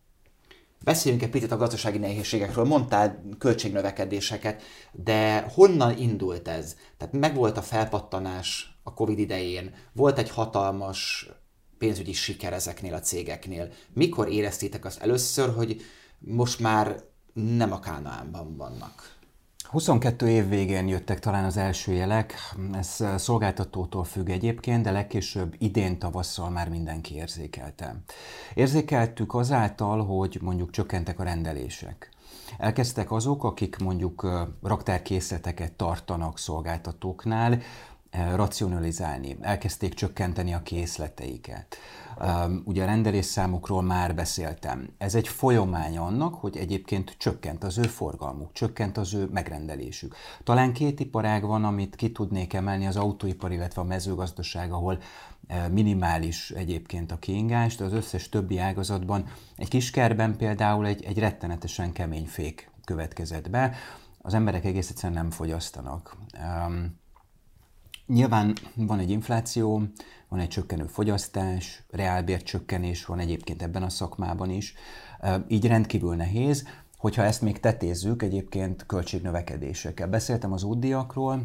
Beszéljünk 0.84 1.24
egy 1.24 1.30
picit 1.30 1.52
a 1.52 1.56
gazdasági 1.56 1.98
nehézségekről, 1.98 2.64
mondtál 2.64 3.22
költségnövekedéseket, 3.38 4.62
de 4.92 5.46
honnan 5.54 5.98
indult 5.98 6.48
ez? 6.48 6.76
Tehát 6.96 7.14
megvolt 7.14 7.56
a 7.56 7.62
felpattanás 7.62 8.78
a 8.82 8.94
Covid 8.94 9.18
idején, 9.18 9.74
volt 9.92 10.18
egy 10.18 10.30
hatalmas 10.30 11.28
pénzügyi 11.78 12.12
siker 12.12 12.52
ezeknél 12.52 12.94
a 12.94 13.00
cégeknél. 13.00 13.68
Mikor 13.92 14.28
éreztétek 14.28 14.84
azt 14.84 15.00
először, 15.00 15.54
hogy 15.54 15.80
most 16.18 16.60
már 16.60 17.04
nem 17.32 17.72
a 17.72 17.80
Kánaánban 17.80 18.56
vannak? 18.56 19.13
22 19.74 20.28
év 20.28 20.48
végén 20.48 20.88
jöttek 20.88 21.18
talán 21.18 21.44
az 21.44 21.56
első 21.56 21.92
jelek, 21.92 22.34
ez 22.72 23.04
szolgáltatótól 23.16 24.04
függ 24.04 24.28
egyébként, 24.28 24.82
de 24.82 24.90
legkésőbb 24.90 25.54
idén 25.58 25.98
tavasszal 25.98 26.50
már 26.50 26.68
mindenki 26.68 27.14
érzékelte. 27.14 27.96
Érzékeltük 28.54 29.34
azáltal, 29.34 30.04
hogy 30.04 30.38
mondjuk 30.42 30.70
csökkentek 30.70 31.20
a 31.20 31.22
rendelések. 31.22 32.10
Elkezdtek 32.58 33.12
azok, 33.12 33.44
akik 33.44 33.76
mondjuk 33.78 34.28
raktárkészleteket 34.62 35.72
tartanak 35.72 36.38
szolgáltatóknál, 36.38 37.58
racionalizálni, 38.34 39.36
elkezdték 39.40 39.94
csökkenteni 39.94 40.54
a 40.54 40.62
készleteiket. 40.62 41.76
Ugye 42.64 42.82
a 42.82 42.86
rendelésszámokról 42.86 43.82
már 43.82 44.14
beszéltem. 44.14 44.88
Ez 44.98 45.14
egy 45.14 45.28
folyamány 45.28 45.98
annak, 45.98 46.34
hogy 46.34 46.56
egyébként 46.56 47.14
csökkent 47.18 47.64
az 47.64 47.78
ő 47.78 47.82
forgalmuk, 47.82 48.52
csökkent 48.52 48.96
az 48.96 49.14
ő 49.14 49.28
megrendelésük. 49.32 50.14
Talán 50.44 50.72
két 50.72 51.00
iparág 51.00 51.44
van, 51.44 51.64
amit 51.64 51.96
ki 51.96 52.12
tudnék 52.12 52.52
emelni, 52.52 52.86
az 52.86 52.96
autóipar, 52.96 53.52
illetve 53.52 53.80
a 53.80 53.84
mezőgazdaság, 53.84 54.72
ahol 54.72 54.98
minimális 55.70 56.50
egyébként 56.50 57.12
a 57.12 57.18
kiingás, 57.18 57.76
de 57.76 57.84
az 57.84 57.92
összes 57.92 58.28
többi 58.28 58.58
ágazatban 58.58 59.26
egy 59.56 59.68
kiskerben 59.68 60.36
például 60.36 60.86
egy, 60.86 61.04
egy 61.04 61.18
rettenetesen 61.18 61.92
kemény 61.92 62.26
fék 62.26 62.70
következett 62.84 63.50
be, 63.50 63.76
az 64.18 64.34
emberek 64.34 64.64
egész 64.64 64.90
egyszerűen 64.90 65.22
nem 65.22 65.30
fogyasztanak. 65.30 66.16
Nyilván 68.06 68.52
van 68.74 68.98
egy 68.98 69.10
infláció, 69.10 69.82
van 70.28 70.40
egy 70.40 70.48
csökkenő 70.48 70.86
fogyasztás, 70.86 71.82
reálbércsökkenés 71.90 73.04
van 73.04 73.18
egyébként 73.18 73.62
ebben 73.62 73.82
a 73.82 73.88
szakmában 73.88 74.50
is, 74.50 74.74
így 75.48 75.66
rendkívül 75.66 76.14
nehéz. 76.14 76.64
Hogyha 76.96 77.22
ezt 77.22 77.42
még 77.42 77.60
tetézzük, 77.60 78.22
egyébként 78.22 78.86
költségnövekedésekkel. 78.86 80.08
Beszéltem 80.08 80.52
az 80.52 80.62
útdiakról, 80.62 81.42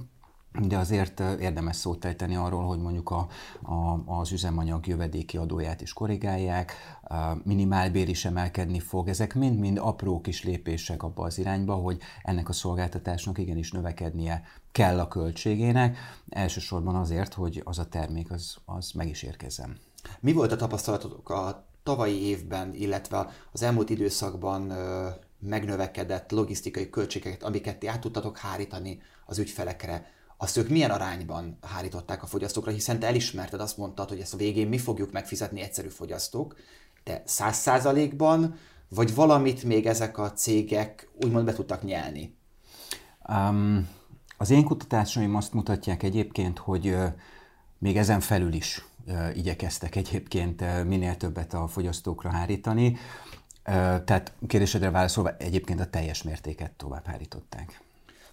de 0.53 0.77
azért 0.77 1.19
érdemes 1.19 1.75
szót 1.75 2.05
ejteni 2.05 2.35
arról, 2.35 2.65
hogy 2.65 2.79
mondjuk 2.79 3.09
a, 3.09 3.27
a, 3.61 4.03
az 4.05 4.31
üzemanyag 4.31 4.87
jövedéki 4.87 5.37
adóját 5.37 5.81
is 5.81 5.93
korrigálják, 5.93 6.73
minimálbér 7.43 8.09
is 8.09 8.25
emelkedni 8.25 8.79
fog. 8.79 9.07
Ezek 9.07 9.35
mind-mind 9.35 9.77
apró 9.77 10.21
kis 10.21 10.43
lépések 10.43 11.03
abba 11.03 11.23
az 11.23 11.37
irányba, 11.37 11.73
hogy 11.73 11.97
ennek 12.23 12.49
a 12.49 12.53
szolgáltatásnak 12.53 13.37
igenis 13.37 13.71
növekednie 13.71 14.43
kell 14.71 14.99
a 14.99 15.07
költségének, 15.07 15.97
elsősorban 16.29 16.95
azért, 16.95 17.33
hogy 17.33 17.61
az 17.65 17.79
a 17.79 17.85
termék 17.85 18.31
az, 18.31 18.57
az 18.65 18.91
meg 18.91 19.09
is 19.09 19.23
érkezzen. 19.23 19.77
Mi 20.19 20.33
volt 20.33 20.51
a 20.51 20.55
tapasztalatok 20.55 21.29
a 21.29 21.65
tavalyi 21.83 22.21
évben, 22.21 22.73
illetve 22.73 23.29
az 23.51 23.61
elmúlt 23.61 23.89
időszakban 23.89 24.73
megnövekedett 25.39 26.31
logisztikai 26.31 26.89
költségeket, 26.89 27.43
amiket 27.43 27.79
ti 27.79 27.87
át 27.87 27.99
tudtatok 27.99 28.37
hárítani 28.37 29.01
az 29.25 29.37
ügyfelekre? 29.37 30.17
Azt 30.41 30.57
ők 30.57 30.69
milyen 30.69 30.91
arányban 30.91 31.57
hárították 31.61 32.23
a 32.23 32.25
fogyasztókra, 32.25 32.71
hiszen 32.71 32.99
te 32.99 33.07
elismerted, 33.07 33.59
azt 33.59 33.77
mondtad, 33.77 34.09
hogy 34.09 34.19
ezt 34.19 34.33
a 34.33 34.37
végén 34.37 34.67
mi 34.67 34.77
fogjuk 34.77 35.11
megfizetni 35.11 35.61
egyszerű 35.61 35.87
fogyasztók, 35.87 36.55
de 37.03 37.21
száz 37.25 37.57
százalékban, 37.57 38.55
vagy 38.89 39.15
valamit 39.15 39.63
még 39.63 39.85
ezek 39.85 40.17
a 40.17 40.33
cégek 40.33 41.09
úgymond 41.23 41.45
be 41.45 41.53
tudtak 41.53 41.83
nyelni? 41.83 42.37
Um, 43.29 43.89
az 44.37 44.49
én 44.49 44.63
kutatásaim 44.63 45.35
azt 45.35 45.53
mutatják 45.53 46.03
egyébként, 46.03 46.57
hogy 46.57 46.95
még 47.77 47.97
ezen 47.97 48.19
felül 48.19 48.53
is 48.53 48.85
uh, 49.07 49.37
igyekeztek 49.37 49.95
egyébként 49.95 50.83
minél 50.83 51.17
többet 51.17 51.53
a 51.53 51.67
fogyasztókra 51.67 52.29
hárítani. 52.29 52.97
Tehát 54.05 54.33
kérdésedre 54.47 54.89
válaszolva 54.89 55.35
egyébként 55.37 55.79
a 55.79 55.89
teljes 55.89 56.23
mértéket 56.23 56.71
tovább 56.71 57.05
hárították 57.05 57.81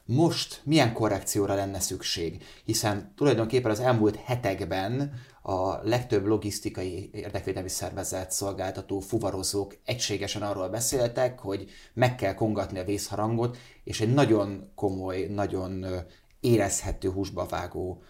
most 0.06 0.60
milyen 0.64 0.92
korrekcióra 0.92 1.54
lenne 1.54 1.80
szükség, 1.80 2.44
hiszen 2.64 3.12
tulajdonképpen 3.16 3.70
az 3.70 3.80
elmúlt 3.80 4.16
hetekben 4.16 5.12
a 5.42 5.88
legtöbb 5.88 6.26
logisztikai 6.26 7.10
érdekvédelmi 7.12 7.68
szervezet, 7.68 8.32
szolgáltató, 8.32 9.00
fuvarozók 9.00 9.76
egységesen 9.84 10.42
arról 10.42 10.68
beszéltek, 10.68 11.38
hogy 11.38 11.70
meg 11.94 12.14
kell 12.14 12.34
kongatni 12.34 12.78
a 12.78 12.84
vészharangot, 12.84 13.56
és 13.84 14.00
egy 14.00 14.14
nagyon 14.14 14.72
komoly, 14.74 15.26
nagyon 15.30 15.86
érezhető 16.40 17.10
húsba 17.10 17.46
vágó 17.46 18.02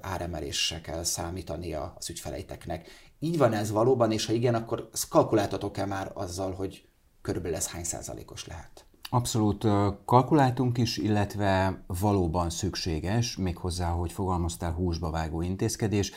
áremelésre 0.00 0.80
kell 0.80 1.02
számítani 1.02 1.74
az 1.74 2.10
ügyfeleiteknek. 2.10 2.88
Így 3.18 3.38
van 3.38 3.52
ez 3.52 3.70
valóban, 3.70 4.12
és 4.12 4.26
ha 4.26 4.32
igen, 4.32 4.54
akkor 4.54 4.88
kalkuláltatok-e 5.08 5.84
már 5.84 6.10
azzal, 6.14 6.52
hogy 6.52 6.84
körülbelül 7.22 7.56
ez 7.56 7.68
hány 7.68 7.84
százalékos 7.84 8.46
lehet? 8.46 8.86
Abszolút 9.14 9.66
kalkuláltunk 10.04 10.78
is, 10.78 10.96
illetve 10.96 11.82
valóban 11.86 12.50
szükséges, 12.50 13.36
méghozzá, 13.36 13.88
hogy 13.88 14.12
fogalmaztál 14.12 14.72
húsba 14.72 15.10
vágó 15.10 15.42
intézkedés. 15.42 16.12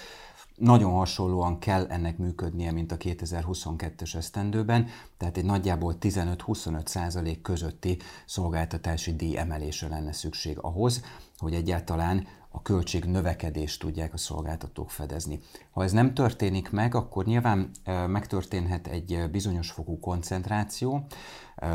Nagyon 0.55 0.91
hasonlóan 0.91 1.59
kell 1.59 1.85
ennek 1.85 2.17
működnie, 2.17 2.71
mint 2.71 2.91
a 2.91 2.97
2022-es 2.97 4.15
esztendőben, 4.15 4.87
tehát 5.17 5.37
egy 5.37 5.45
nagyjából 5.45 5.95
15-25 5.99 6.85
százalék 6.85 7.41
közötti 7.41 7.97
szolgáltatási 8.25 9.15
díj 9.15 9.37
emelésre 9.37 9.87
lenne 9.87 10.11
szükség 10.13 10.57
ahhoz, 10.59 11.03
hogy 11.37 11.53
egyáltalán 11.53 12.27
a 12.49 12.61
költség 12.61 13.05
növekedést 13.05 13.79
tudják 13.79 14.13
a 14.13 14.17
szolgáltatók 14.17 14.89
fedezni. 14.89 15.39
Ha 15.71 15.83
ez 15.83 15.91
nem 15.91 16.13
történik 16.13 16.71
meg, 16.71 16.95
akkor 16.95 17.25
nyilván 17.25 17.69
megtörténhet 18.07 18.87
egy 18.87 19.29
bizonyos 19.31 19.71
fokú 19.71 19.99
koncentráció, 19.99 21.05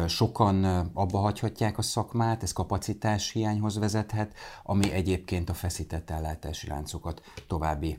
sokan 0.07 0.65
abba 0.95 1.19
hagyhatják 1.19 1.79
a 1.79 1.83
szakmát, 1.83 2.43
ez 2.43 2.53
kapacitás 2.53 3.31
hiányhoz 3.31 3.79
vezethet, 3.79 4.35
ami 4.63 4.93
egyébként 4.93 5.51
a 5.51 5.55
feszített 5.55 6.11
ellátási 6.11 6.67
láncokat 6.69 7.23
további 7.47 7.99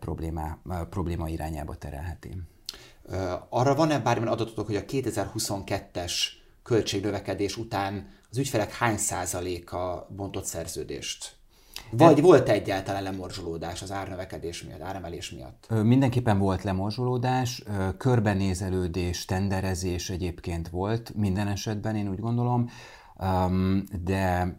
problémá, 0.00 0.58
probléma 0.90 1.28
irányába 1.28 1.74
terelheti. 1.74 2.42
Arra 3.48 3.74
van-e 3.74 3.98
bármilyen 3.98 4.32
adatotok, 4.32 4.66
hogy 4.66 4.76
a 4.76 4.84
2022-es 4.84 6.12
költségnövekedés 6.62 7.56
után 7.56 8.08
az 8.30 8.38
ügyfelek 8.38 8.72
hány 8.72 8.96
százaléka 8.96 10.08
bontott 10.16 10.44
szerződést? 10.44 11.34
Vagy 11.90 12.20
volt 12.20 12.48
egyáltalán 12.48 13.02
lemorzsolódás 13.02 13.82
az 13.82 13.92
árnövekedés 13.92 14.62
miatt, 14.62 14.80
áremelés 14.80 15.30
miatt? 15.30 15.68
Mindenképpen 15.82 16.38
volt 16.38 16.62
lemorzsolódás, 16.62 17.62
körbenézelődés, 17.98 19.24
tenderezés 19.24 20.10
egyébként 20.10 20.68
volt 20.68 21.14
minden 21.14 21.48
esetben, 21.48 21.96
én 21.96 22.08
úgy 22.08 22.20
gondolom, 22.20 22.70
de 24.04 24.56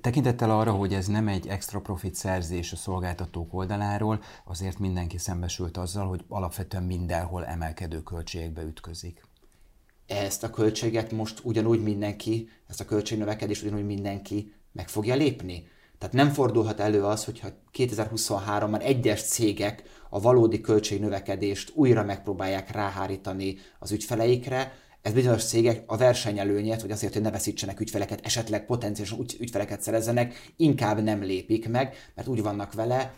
Tekintettel 0.00 0.50
arra, 0.50 0.72
hogy 0.72 0.94
ez 0.94 1.06
nem 1.06 1.28
egy 1.28 1.46
extra 1.46 1.80
profit 1.80 2.14
szerzés 2.14 2.72
a 2.72 2.76
szolgáltatók 2.76 3.54
oldaláról, 3.54 4.22
azért 4.44 4.78
mindenki 4.78 5.18
szembesült 5.18 5.76
azzal, 5.76 6.08
hogy 6.08 6.24
alapvetően 6.28 6.82
mindenhol 6.82 7.46
emelkedő 7.46 8.02
költségekbe 8.02 8.62
ütközik. 8.62 9.26
Ezt 10.06 10.42
a 10.44 10.50
költséget 10.50 11.12
most 11.12 11.40
ugyanúgy 11.42 11.82
mindenki, 11.82 12.48
ezt 12.66 12.80
a 12.80 12.84
költségnövekedést 12.84 13.62
ugyanúgy 13.62 13.86
mindenki 13.86 14.54
meg 14.72 14.88
fogja 14.88 15.14
lépni? 15.14 15.66
Tehát 15.98 16.14
nem 16.14 16.30
fordulhat 16.30 16.80
elő 16.80 17.04
az, 17.04 17.24
hogyha 17.24 17.48
2023-ban 17.72 18.82
egyes 18.82 19.22
cégek 19.22 19.82
a 20.10 20.20
valódi 20.20 20.60
költségnövekedést 20.60 21.72
újra 21.74 22.04
megpróbálják 22.04 22.70
ráhárítani 22.70 23.56
az 23.78 23.92
ügyfeleikre, 23.92 24.72
ez 25.02 25.12
bizonyos 25.12 25.44
cégek 25.44 25.82
a 25.86 25.96
versenyelőnyét, 25.96 26.80
hogy 26.80 26.90
azért, 26.90 27.12
hogy 27.12 27.22
ne 27.22 27.30
veszítsenek 27.30 27.80
ügyfeleket, 27.80 28.24
esetleg 28.24 28.66
potenciálisan 28.66 29.24
ügyfeleket 29.40 29.82
szerezzenek, 29.82 30.52
inkább 30.56 31.02
nem 31.02 31.22
lépik 31.22 31.68
meg, 31.68 31.94
mert 32.14 32.28
úgy 32.28 32.42
vannak 32.42 32.72
vele, 32.72 33.14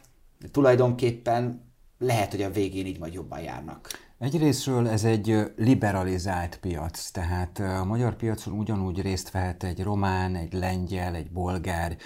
tulajdonképpen 0.51 1.73
lehet, 1.99 2.31
hogy 2.31 2.43
a 2.43 2.51
végén 2.51 2.87
így 2.87 2.99
majd 2.99 3.13
jobban 3.13 3.41
járnak. 3.41 3.89
Egyrésztről 4.19 4.89
ez 4.89 5.05
egy 5.05 5.53
liberalizált 5.57 6.59
piac, 6.59 7.11
tehát 7.11 7.59
a 7.59 7.85
magyar 7.85 8.17
piacon 8.17 8.59
ugyanúgy 8.59 9.01
részt 9.01 9.31
vehet 9.31 9.65
egy 9.65 9.83
román, 9.83 10.37
egy 10.37 10.53
lengyel, 10.53 11.15
egy 11.15 11.31
bolgár 11.31 11.97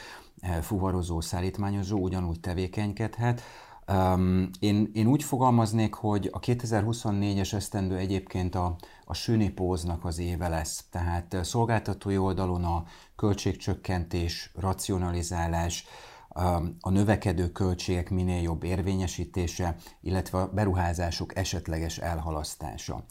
fuvarozó, 0.60 1.20
szállítmányozó, 1.20 1.98
ugyanúgy 1.98 2.40
tevékenykedhet. 2.40 3.42
Én, 4.60 4.90
én 4.92 5.06
úgy 5.06 5.22
fogalmaznék, 5.22 5.94
hogy 5.94 6.30
a 6.32 6.40
2024-es 6.40 7.52
esztendő 7.52 7.96
egyébként 7.96 8.54
a, 8.54 8.76
a 9.04 9.14
sünipóznak 9.14 10.04
az 10.04 10.18
éve 10.18 10.48
lesz. 10.48 10.84
Tehát 10.90 11.36
szolgáltatói 11.42 12.18
oldalon 12.18 12.64
a 12.64 12.84
költségcsökkentés, 13.16 14.50
racionalizálás, 14.54 15.86
a 16.80 16.90
növekedő 16.90 17.52
költségek 17.52 18.10
minél 18.10 18.42
jobb 18.42 18.64
érvényesítése, 18.64 19.76
illetve 20.00 20.38
a 20.38 20.48
beruházások 20.48 21.36
esetleges 21.36 21.98
elhalasztása. 21.98 23.04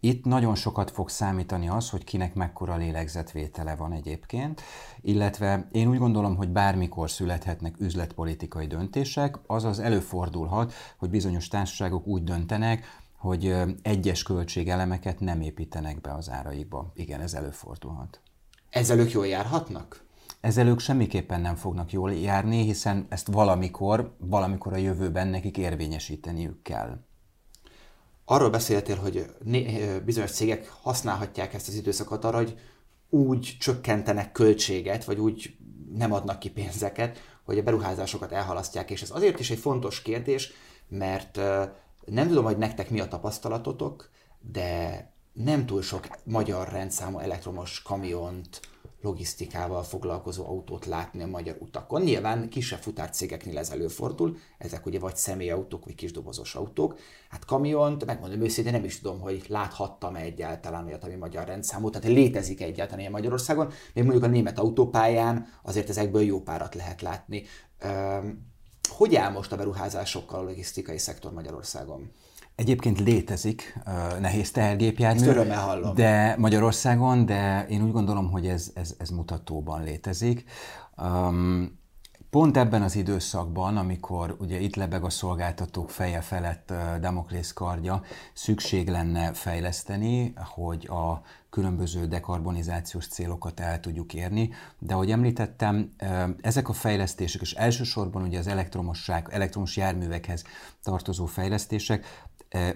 Itt 0.00 0.24
nagyon 0.24 0.54
sokat 0.54 0.90
fog 0.90 1.08
számítani 1.08 1.68
az, 1.68 1.90
hogy 1.90 2.04
kinek 2.04 2.34
mekkora 2.34 2.76
lélegzetvétele 2.76 3.74
van 3.74 3.92
egyébként, 3.92 4.62
illetve 5.00 5.68
én 5.72 5.88
úgy 5.88 5.98
gondolom, 5.98 6.36
hogy 6.36 6.48
bármikor 6.48 7.10
születhetnek 7.10 7.80
üzletpolitikai 7.80 8.66
döntések, 8.66 9.38
azaz 9.46 9.78
előfordulhat, 9.78 10.72
hogy 10.96 11.10
bizonyos 11.10 11.48
társaságok 11.48 12.06
úgy 12.06 12.24
döntenek, 12.24 12.86
hogy 13.16 13.54
egyes 13.82 14.22
költségelemeket 14.22 15.20
nem 15.20 15.40
építenek 15.40 16.00
be 16.00 16.14
az 16.14 16.30
áraikba. 16.30 16.92
Igen, 16.94 17.20
ez 17.20 17.34
előfordulhat. 17.34 18.20
Ezzel 18.70 18.98
ők 18.98 19.10
jól 19.10 19.26
járhatnak? 19.26 20.04
Ezzel 20.40 20.66
ők 20.66 20.78
semmiképpen 20.78 21.40
nem 21.40 21.54
fognak 21.54 21.92
jól 21.92 22.12
járni, 22.12 22.62
hiszen 22.62 23.06
ezt 23.08 23.26
valamikor, 23.26 24.16
valamikor 24.18 24.72
a 24.72 24.76
jövőben 24.76 25.28
nekik 25.28 25.56
érvényesíteniük 25.56 26.62
kell. 26.62 26.98
Arról 28.30 28.50
beszéltél, 28.50 28.96
hogy 28.96 29.26
bizonyos 30.04 30.30
cégek 30.30 30.68
használhatják 30.68 31.54
ezt 31.54 31.68
az 31.68 31.74
időszakot 31.74 32.24
arra, 32.24 32.36
hogy 32.36 32.58
úgy 33.08 33.56
csökkentenek 33.60 34.32
költséget, 34.32 35.04
vagy 35.04 35.18
úgy 35.18 35.56
nem 35.94 36.12
adnak 36.12 36.38
ki 36.38 36.50
pénzeket, 36.50 37.18
hogy 37.44 37.58
a 37.58 37.62
beruházásokat 37.62 38.32
elhalasztják. 38.32 38.90
És 38.90 39.02
ez 39.02 39.10
azért 39.10 39.38
is 39.38 39.50
egy 39.50 39.58
fontos 39.58 40.02
kérdés, 40.02 40.52
mert 40.88 41.36
nem 42.04 42.28
tudom, 42.28 42.44
hogy 42.44 42.58
nektek 42.58 42.90
mi 42.90 43.00
a 43.00 43.08
tapasztalatotok, 43.08 44.10
de 44.40 45.12
nem 45.32 45.66
túl 45.66 45.82
sok 45.82 46.08
magyar 46.24 46.68
rendszámú 46.68 47.18
elektromos 47.18 47.82
kamiont, 47.82 48.60
logisztikával 49.00 49.82
foglalkozó 49.82 50.46
autót 50.46 50.86
látni 50.86 51.22
a 51.22 51.26
magyar 51.26 51.56
utakon. 51.60 52.02
Nyilván 52.02 52.48
kisebb 52.48 52.78
futárcégeknél 52.78 53.58
ez 53.58 53.70
előfordul, 53.70 54.36
ezek 54.58 54.86
ugye 54.86 54.98
vagy 54.98 55.16
személyautók, 55.16 55.84
vagy 55.84 55.94
kisdobozos 55.94 56.54
autók. 56.54 56.98
Hát 57.30 57.44
kamiont, 57.44 58.04
megmondom 58.04 58.40
őszintén, 58.40 58.72
nem 58.72 58.84
is 58.84 59.00
tudom, 59.00 59.20
hogy 59.20 59.44
láthattam 59.48 60.14
-e 60.14 60.20
egyáltalán 60.20 60.86
olyat, 60.86 61.04
ami 61.04 61.14
magyar 61.14 61.46
rendszámú, 61.46 61.90
tehát 61.90 62.08
létezik 62.08 62.60
egyáltalán 62.60 63.00
ilyen 63.00 63.12
Magyarországon. 63.12 63.72
Még 63.94 64.04
mondjuk 64.04 64.24
a 64.24 64.28
német 64.28 64.58
autópályán 64.58 65.46
azért 65.62 65.88
ezekből 65.88 66.22
jó 66.22 66.40
párat 66.40 66.74
lehet 66.74 67.02
látni. 67.02 67.42
Hogy 68.88 69.14
áll 69.14 69.32
most 69.32 69.52
a 69.52 69.56
beruházásokkal 69.56 70.40
a 70.40 70.42
logisztikai 70.42 70.98
szektor 70.98 71.32
Magyarországon? 71.32 72.10
Egyébként 72.58 73.00
létezik 73.00 73.78
uh, 73.86 74.20
nehéz 74.20 74.50
tehergépjármű, 74.50 75.32
de 75.94 76.34
Magyarországon, 76.38 77.26
de 77.26 77.66
én 77.68 77.82
úgy 77.82 77.92
gondolom, 77.92 78.30
hogy 78.30 78.46
ez, 78.46 78.70
ez, 78.74 78.94
ez 78.98 79.08
mutatóban 79.08 79.82
létezik. 79.82 80.44
Um, 80.96 81.78
pont 82.30 82.56
ebben 82.56 82.82
az 82.82 82.96
időszakban, 82.96 83.76
amikor 83.76 84.36
ugye 84.38 84.60
itt 84.60 84.76
lebeg 84.76 85.04
a 85.04 85.10
szolgáltatók 85.10 85.90
feje 85.90 86.20
felett 86.20 86.72
Damoklész 87.00 87.52
kardja, 87.52 88.02
szükség 88.32 88.88
lenne 88.88 89.32
fejleszteni, 89.32 90.32
hogy 90.54 90.86
a 90.86 91.22
különböző 91.50 92.06
dekarbonizációs 92.06 93.06
célokat 93.06 93.60
el 93.60 93.80
tudjuk 93.80 94.14
érni, 94.14 94.50
de 94.78 94.94
ahogy 94.94 95.10
említettem, 95.10 95.90
ezek 96.40 96.68
a 96.68 96.72
fejlesztések, 96.72 97.40
és 97.40 97.52
elsősorban 97.52 98.22
ugye 98.22 98.38
az 98.38 98.46
elektromosság, 98.46 99.28
elektromos 99.30 99.76
járművekhez 99.76 100.44
tartozó 100.82 101.26
fejlesztések 101.26 102.26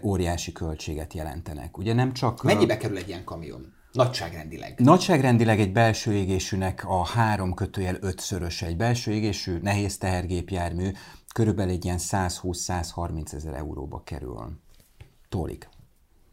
óriási 0.03 0.53
költséget 0.53 1.15
jelentenek. 1.15 1.79
Ugye 1.79 1.93
nem 1.93 2.13
csak... 2.13 2.43
Mennyibe 2.43 2.77
kerül 2.77 2.97
egy 2.97 3.09
ilyen 3.09 3.25
kamion? 3.25 3.73
Nagyságrendileg. 3.93 4.81
Nagyságrendileg 4.81 5.61
egy 5.61 5.73
belső 5.73 6.13
égésűnek 6.13 6.85
a 6.87 7.05
három 7.05 7.55
kötőjel 7.55 7.97
ötszörös 8.01 8.63
egy 8.63 8.77
belső 8.77 9.13
égésű 9.13 9.59
nehéz 9.59 9.99
tehergépjármű 9.99 10.91
körülbelül 11.35 11.73
egy 11.73 11.85
ilyen 11.85 11.99
120-130 12.01 13.33
ezer 13.33 13.55
euróba 13.55 14.03
kerül. 14.05 14.61
Tólik. 15.29 15.69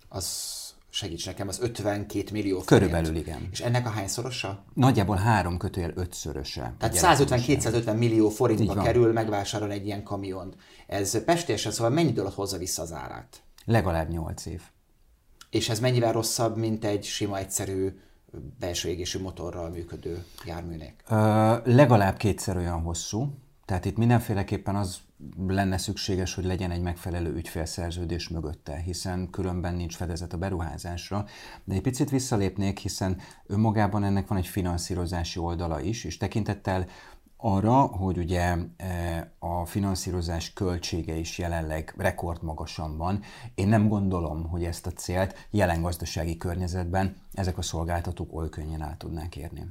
Az 0.09 0.68
segíts 0.89 1.25
nekem, 1.25 1.47
az 1.47 1.59
52 1.61 2.23
millió 2.31 2.59
forint. 2.59 2.65
Körülbelül 2.65 3.15
igen. 3.15 3.47
És 3.51 3.59
ennek 3.59 3.85
a 3.85 3.89
hányszorosa? 3.89 4.63
Nagyjából 4.73 5.15
három 5.15 5.57
kötőjel 5.57 5.91
ötszöröse. 5.95 6.73
Tehát 6.77 7.19
150-250 7.19 7.97
millió 7.97 8.29
forintba 8.29 8.81
kerül 8.81 9.13
megvásárolni 9.13 9.73
egy 9.73 9.85
ilyen 9.85 10.03
kamiont. 10.03 10.55
Ez 10.87 11.23
pestésen 11.23 11.71
szóval 11.71 11.91
mennyi 11.91 12.17
alatt 12.17 12.33
hozza 12.33 12.57
vissza 12.57 12.81
az 12.81 12.93
árát? 12.93 13.41
Legalább 13.65 14.09
8 14.09 14.45
év. 14.45 14.61
És 15.49 15.69
ez 15.69 15.79
mennyivel 15.79 16.11
rosszabb, 16.11 16.57
mint 16.57 16.85
egy 16.85 17.03
sima, 17.03 17.37
egyszerű 17.37 17.99
belső 18.59 18.89
égésű 18.89 19.19
motorral 19.19 19.69
működő 19.69 20.23
járműnek? 20.45 21.03
Ö, 21.09 21.15
legalább 21.63 22.17
kétszer 22.17 22.57
olyan 22.57 22.81
hosszú. 22.81 23.33
Tehát 23.69 23.85
itt 23.85 23.97
mindenféleképpen 23.97 24.75
az 24.75 24.97
lenne 25.47 25.77
szükséges, 25.77 26.33
hogy 26.33 26.45
legyen 26.45 26.71
egy 26.71 26.81
megfelelő 26.81 27.33
ügyfélszerződés 27.33 28.29
mögötte, 28.29 28.75
hiszen 28.75 29.29
különben 29.29 29.75
nincs 29.75 29.95
fedezet 29.95 30.33
a 30.33 30.37
beruházásra. 30.37 31.25
De 31.63 31.73
egy 31.73 31.81
picit 31.81 32.09
visszalépnék, 32.09 32.77
hiszen 32.77 33.17
önmagában 33.45 34.03
ennek 34.03 34.27
van 34.27 34.37
egy 34.37 34.47
finanszírozási 34.47 35.39
oldala 35.39 35.81
is, 35.81 36.03
és 36.03 36.17
tekintettel 36.17 36.85
arra, 37.37 37.81
hogy 37.81 38.17
ugye 38.17 38.55
e, 38.77 39.31
a 39.39 39.65
finanszírozás 39.65 40.53
költsége 40.53 41.15
is 41.15 41.37
jelenleg 41.37 41.93
rekordmagasan 41.97 42.97
van. 42.97 43.21
Én 43.55 43.67
nem 43.67 43.87
gondolom, 43.87 44.47
hogy 44.47 44.63
ezt 44.63 44.85
a 44.85 44.91
célt 44.91 45.47
jelen 45.49 45.81
gazdasági 45.81 46.37
környezetben 46.37 47.15
ezek 47.33 47.57
a 47.57 47.61
szolgáltatók 47.61 48.33
oly 48.33 48.49
könnyen 48.49 48.81
el 48.81 48.95
tudnák 48.97 49.35
érni. 49.35 49.65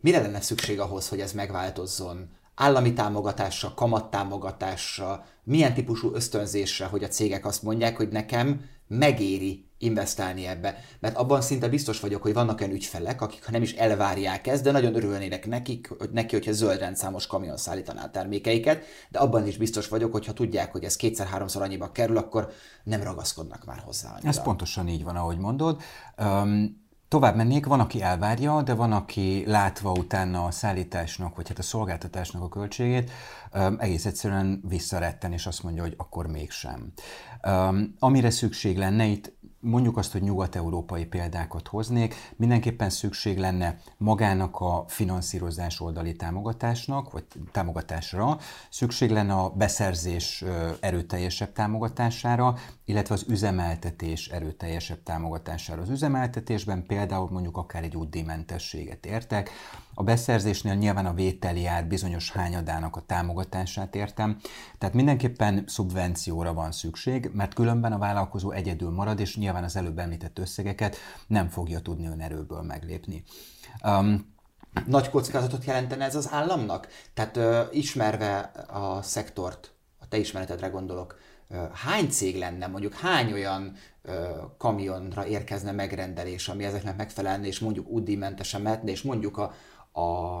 Mire 0.00 0.20
lenne 0.20 0.40
szükség 0.40 0.80
ahhoz, 0.80 1.08
hogy 1.08 1.20
ez 1.20 1.32
megváltozzon? 1.32 2.40
Állami 2.54 2.92
támogatásra, 2.92 3.74
kamattámogatásra, 3.74 5.24
milyen 5.44 5.74
típusú 5.74 6.14
ösztönzésre, 6.14 6.86
hogy 6.86 7.04
a 7.04 7.08
cégek 7.08 7.46
azt 7.46 7.62
mondják, 7.62 7.96
hogy 7.96 8.08
nekem 8.08 8.60
megéri 8.88 9.70
investálni 9.78 10.46
ebbe. 10.46 10.78
Mert 11.00 11.16
abban 11.16 11.40
szinte 11.40 11.68
biztos 11.68 12.00
vagyok, 12.00 12.22
hogy 12.22 12.32
vannak 12.32 12.60
olyan 12.60 12.72
ügyfelek, 12.72 13.20
akik 13.20 13.44
ha 13.44 13.50
nem 13.50 13.62
is 13.62 13.72
elvárják 13.72 14.46
ezt, 14.46 14.62
de 14.62 14.70
nagyon 14.70 14.94
örülnének 14.94 15.46
nekik, 15.46 15.88
hogy 15.98 16.10
neki, 16.10 16.34
hogyha 16.34 16.52
zöld 16.52 16.78
rendszámos 16.78 17.26
kamion 17.26 17.56
szállítaná 17.56 18.04
a 18.04 18.10
termékeiket, 18.10 18.84
de 19.08 19.18
abban 19.18 19.46
is 19.46 19.56
biztos 19.56 19.88
vagyok, 19.88 20.12
hogy 20.12 20.26
ha 20.26 20.32
tudják, 20.32 20.72
hogy 20.72 20.84
ez 20.84 20.96
kétszer-háromszor 20.96 21.62
annyiba 21.62 21.92
kerül, 21.92 22.16
akkor 22.16 22.52
nem 22.84 23.02
ragaszkodnak 23.02 23.64
már 23.64 23.78
hozzá 23.78 24.10
annyira. 24.12 24.28
Ez 24.28 24.42
pontosan 24.42 24.88
így 24.88 25.04
van, 25.04 25.16
ahogy 25.16 25.38
mondod. 25.38 25.82
Um, 26.18 26.81
Tovább 27.12 27.36
mennék, 27.36 27.66
van, 27.66 27.80
aki 27.80 28.02
elvárja, 28.02 28.62
de 28.62 28.74
van, 28.74 28.92
aki 28.92 29.44
látva 29.46 29.92
utána 29.92 30.44
a 30.44 30.50
szállításnak, 30.50 31.36
vagy 31.36 31.48
hát 31.48 31.58
a 31.58 31.62
szolgáltatásnak 31.62 32.42
a 32.42 32.48
költségét, 32.48 33.10
egész 33.78 34.04
egyszerűen 34.04 34.60
visszaretten, 34.68 35.32
és 35.32 35.46
azt 35.46 35.62
mondja, 35.62 35.82
hogy 35.82 35.94
akkor 35.96 36.26
mégsem. 36.26 36.92
Amire 37.98 38.30
szükség 38.30 38.78
lenne, 38.78 39.04
itt 39.04 39.32
mondjuk 39.62 39.96
azt, 39.96 40.12
hogy 40.12 40.22
nyugat-európai 40.22 41.04
példákat 41.04 41.68
hoznék, 41.68 42.14
mindenképpen 42.36 42.90
szükség 42.90 43.38
lenne 43.38 43.78
magának 43.96 44.60
a 44.60 44.84
finanszírozás 44.88 45.80
oldali 45.80 46.16
támogatásnak, 46.16 47.12
vagy 47.12 47.24
támogatásra, 47.52 48.38
szükség 48.70 49.10
lenne 49.10 49.34
a 49.34 49.50
beszerzés 49.50 50.44
erőteljesebb 50.80 51.52
támogatására, 51.52 52.54
illetve 52.84 53.14
az 53.14 53.24
üzemeltetés 53.28 54.28
erőteljesebb 54.28 55.02
támogatására. 55.02 55.82
Az 55.82 55.90
üzemeltetésben 55.90 56.86
például 56.86 57.28
mondjuk 57.30 57.56
akár 57.56 57.82
egy 57.82 57.96
útdíjmentességet 57.96 59.06
értek, 59.06 59.50
a 59.94 60.02
beszerzésnél 60.02 60.74
nyilván 60.74 61.06
a 61.06 61.14
vételi 61.14 61.66
ár 61.66 61.86
bizonyos 61.86 62.30
hányadának 62.30 62.96
a 62.96 63.02
támogatását 63.06 63.94
értem, 63.94 64.38
tehát 64.78 64.94
mindenképpen 64.94 65.64
szubvencióra 65.66 66.54
van 66.54 66.72
szükség, 66.72 67.30
mert 67.32 67.54
különben 67.54 67.92
a 67.92 67.98
vállalkozó 67.98 68.50
egyedül 68.50 68.90
marad, 68.90 69.20
és 69.20 69.36
nyilván 69.36 69.64
az 69.64 69.76
előbb 69.76 69.98
említett 69.98 70.38
összegeket 70.38 70.96
nem 71.26 71.48
fogja 71.48 71.80
tudni 71.80 72.06
önerőből 72.06 72.62
meglépni. 72.62 73.22
Um, 73.84 74.30
nagy 74.86 75.10
kockázatot 75.10 75.64
jelentene 75.64 76.04
ez 76.04 76.14
az 76.14 76.28
államnak? 76.32 76.88
Tehát 77.14 77.36
ö, 77.36 77.62
ismerve 77.70 78.38
a 78.68 79.02
szektort, 79.02 79.72
a 79.98 80.08
te 80.08 80.16
ismeretedre 80.16 80.68
gondolok, 80.68 81.18
ö, 81.48 81.64
hány 81.72 82.08
cég 82.08 82.38
lenne, 82.38 82.66
mondjuk 82.66 82.94
hány 82.94 83.32
olyan 83.32 83.76
ö, 84.02 84.28
kamionra 84.58 85.26
érkezne 85.26 85.72
megrendelés, 85.72 86.48
ami 86.48 86.64
ezeknek 86.64 86.96
megfelelne, 86.96 87.46
és 87.46 87.58
mondjuk 87.58 87.90
UDI-mentesen 87.90 88.60
mehetne, 88.60 88.90
és 88.90 89.02
mondjuk 89.02 89.38
a, 89.38 89.54
a 89.92 90.40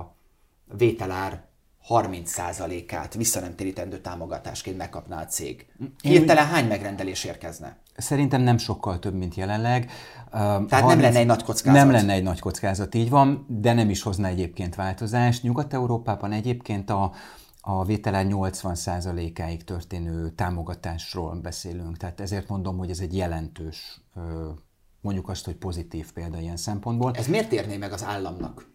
vételár 0.76 1.50
30%-át 1.88 3.14
visszanemtérítendő 3.14 4.00
támogatásként 4.00 4.76
megkapná 4.76 5.20
a 5.20 5.26
cég. 5.26 5.66
Hirtelen 6.02 6.46
hány 6.46 6.66
megrendelés 6.66 7.24
érkezne? 7.24 7.76
Szerintem 7.96 8.40
nem 8.40 8.58
sokkal 8.58 8.98
több, 8.98 9.14
mint 9.14 9.34
jelenleg. 9.34 9.90
Tehát 10.30 10.70
30, 10.70 10.84
nem 10.84 11.00
lenne 11.00 11.18
egy 11.18 11.26
nagy 11.26 11.42
kockázat. 11.42 11.80
Nem 11.82 11.90
lenne 11.90 12.12
egy 12.12 12.22
nagy 12.22 12.40
kockázat, 12.40 12.94
így 12.94 13.10
van, 13.10 13.46
de 13.48 13.72
nem 13.72 13.90
is 13.90 14.02
hozna 14.02 14.26
egyébként 14.26 14.74
változást. 14.74 15.42
Nyugat-Európában 15.42 16.32
egyébként 16.32 16.90
a, 16.90 17.12
a 17.60 17.84
vételár 17.84 18.26
80%-áig 18.28 19.64
történő 19.64 20.30
támogatásról 20.30 21.34
beszélünk. 21.34 21.96
Tehát 21.96 22.20
ezért 22.20 22.48
mondom, 22.48 22.78
hogy 22.78 22.90
ez 22.90 22.98
egy 22.98 23.16
jelentős, 23.16 24.00
mondjuk 25.00 25.28
azt, 25.28 25.44
hogy 25.44 25.56
pozitív 25.56 26.12
példa 26.12 26.40
ilyen 26.40 26.56
szempontból. 26.56 27.12
Ez 27.14 27.26
miért 27.26 27.52
érné 27.52 27.76
meg 27.76 27.92
az 27.92 28.04
államnak? 28.04 28.71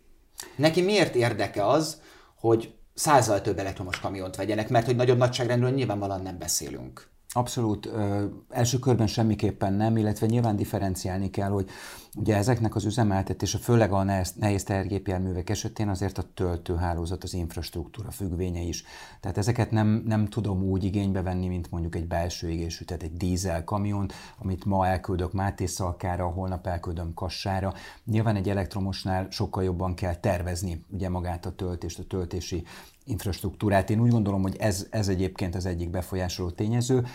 Neki 0.55 0.81
miért 0.81 1.15
érdeke 1.15 1.67
az, 1.67 2.01
hogy 2.35 2.75
százal 2.93 3.41
több 3.41 3.59
elektromos 3.59 3.99
kamiont 3.99 4.35
vegyenek, 4.35 4.69
mert 4.69 4.85
hogy 4.85 4.95
nagyobb 4.95 5.17
nagyságrendről 5.17 5.69
nyilvánvalóan 5.69 6.21
nem 6.21 6.37
beszélünk. 6.37 7.09
Abszolút. 7.33 7.85
Ö, 7.85 8.25
első 8.49 8.79
körben 8.79 9.07
semmiképpen 9.07 9.73
nem, 9.73 9.97
illetve 9.97 10.25
nyilván 10.25 10.55
differenciálni 10.55 11.29
kell, 11.29 11.49
hogy 11.49 11.69
ugye 12.15 12.35
ezeknek 12.35 12.75
az 12.75 12.85
üzemeltetése, 12.85 13.57
főleg 13.57 13.91
a 13.91 14.03
nehéz, 14.03 14.33
nehéz 14.35 14.63
tehergépjárművek 14.63 15.49
esetén 15.49 15.89
azért 15.89 16.17
a 16.17 16.23
töltőhálózat, 16.33 17.23
az 17.23 17.33
infrastruktúra 17.33 18.11
függvénye 18.11 18.61
is. 18.61 18.83
Tehát 19.19 19.37
ezeket 19.37 19.71
nem, 19.71 20.03
nem 20.05 20.27
tudom 20.27 20.63
úgy 20.63 20.83
igénybe 20.83 21.21
venni, 21.21 21.47
mint 21.47 21.71
mondjuk 21.71 21.95
egy 21.95 22.07
belső 22.07 22.49
égésű, 22.49 22.85
tehát 22.85 23.03
egy 23.03 23.17
dízel 23.17 23.63
kamiont, 23.63 24.13
amit 24.37 24.65
ma 24.65 24.87
elküldök 24.87 25.33
Máté 25.33 25.65
Szalkára, 25.65 26.27
holnap 26.27 26.67
elküldöm 26.67 27.13
Kassára. 27.13 27.73
Nyilván 28.05 28.35
egy 28.35 28.49
elektromosnál 28.49 29.27
sokkal 29.29 29.63
jobban 29.63 29.93
kell 29.93 30.15
tervezni 30.15 30.85
ugye 30.89 31.09
magát 31.09 31.45
a 31.45 31.55
töltést, 31.55 31.99
a 31.99 32.03
töltési 32.03 32.63
infrastruktúrát. 33.07 33.89
Én 33.89 33.99
úgy 33.99 34.11
gondolom, 34.11 34.41
hogy 34.41 34.55
ez, 34.59 34.87
ez 34.89 35.07
egyébként 35.07 35.55
az 35.55 35.65
egyik 35.65 35.89
befolyásoló 35.89 36.49
tényező. 36.49 37.05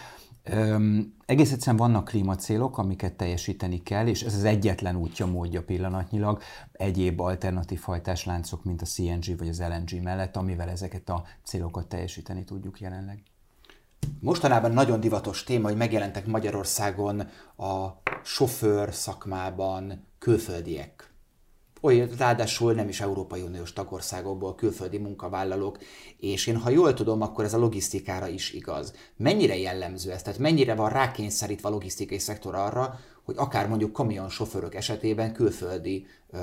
Öm, 0.45 1.15
egész 1.27 1.53
egyszerűen 1.53 1.77
vannak 1.77 2.05
klímacélok, 2.05 2.79
amiket 2.79 3.13
teljesíteni 3.13 3.83
kell, 3.83 4.07
és 4.07 4.23
ez 4.23 4.35
az 4.35 4.45
egyetlen 4.45 4.97
útja, 4.97 5.27
módja 5.27 5.63
pillanatnyilag 5.63 6.43
egyéb 6.73 7.21
alternatív 7.21 7.81
hajtásláncok, 7.81 8.65
mint 8.65 8.83
a 8.83 8.87
CNG 8.87 9.39
vagy 9.39 9.49
az 9.49 9.61
LNG 9.61 10.03
mellett, 10.03 10.37
amivel 10.37 10.69
ezeket 10.69 11.09
a 11.09 11.25
célokat 11.45 11.87
teljesíteni 11.87 12.45
tudjuk 12.45 12.81
jelenleg. 12.81 13.23
Mostanában 14.21 14.73
nagyon 14.73 15.01
divatos 15.01 15.45
téma, 15.45 15.69
hogy 15.69 15.77
megjelentek 15.77 16.27
Magyarországon 16.27 17.21
a 17.57 18.01
sofőr 18.23 18.95
szakmában 18.95 20.07
külföldiek 20.19 21.12
olyan, 21.85 22.09
ráadásul 22.18 22.73
nem 22.73 22.88
is 22.88 23.01
Európai 23.01 23.40
Uniós 23.40 23.73
tagországokból, 23.73 24.55
külföldi 24.55 24.99
munkavállalók, 24.99 25.79
és 26.18 26.47
én 26.47 26.57
ha 26.57 26.71
jól 26.71 26.95
tudom, 26.95 27.21
akkor 27.21 27.45
ez 27.45 27.55
a 27.55 27.59
logisztikára 27.59 28.29
is 28.29 28.53
igaz. 28.53 28.95
Mennyire 29.16 29.59
jellemző 29.59 30.11
ez? 30.11 30.23
Tehát 30.23 30.38
mennyire 30.38 30.75
van 30.75 30.88
rákényszerítve 30.90 31.68
a 31.68 31.73
logisztikai 31.73 32.18
szektor 32.18 32.55
arra, 32.55 32.99
hogy 33.25 33.35
akár 33.38 33.68
mondjuk 33.68 33.92
kamionsofőrök 33.92 34.75
esetében 34.75 35.33
külföldi 35.33 36.07
ö, 36.31 36.38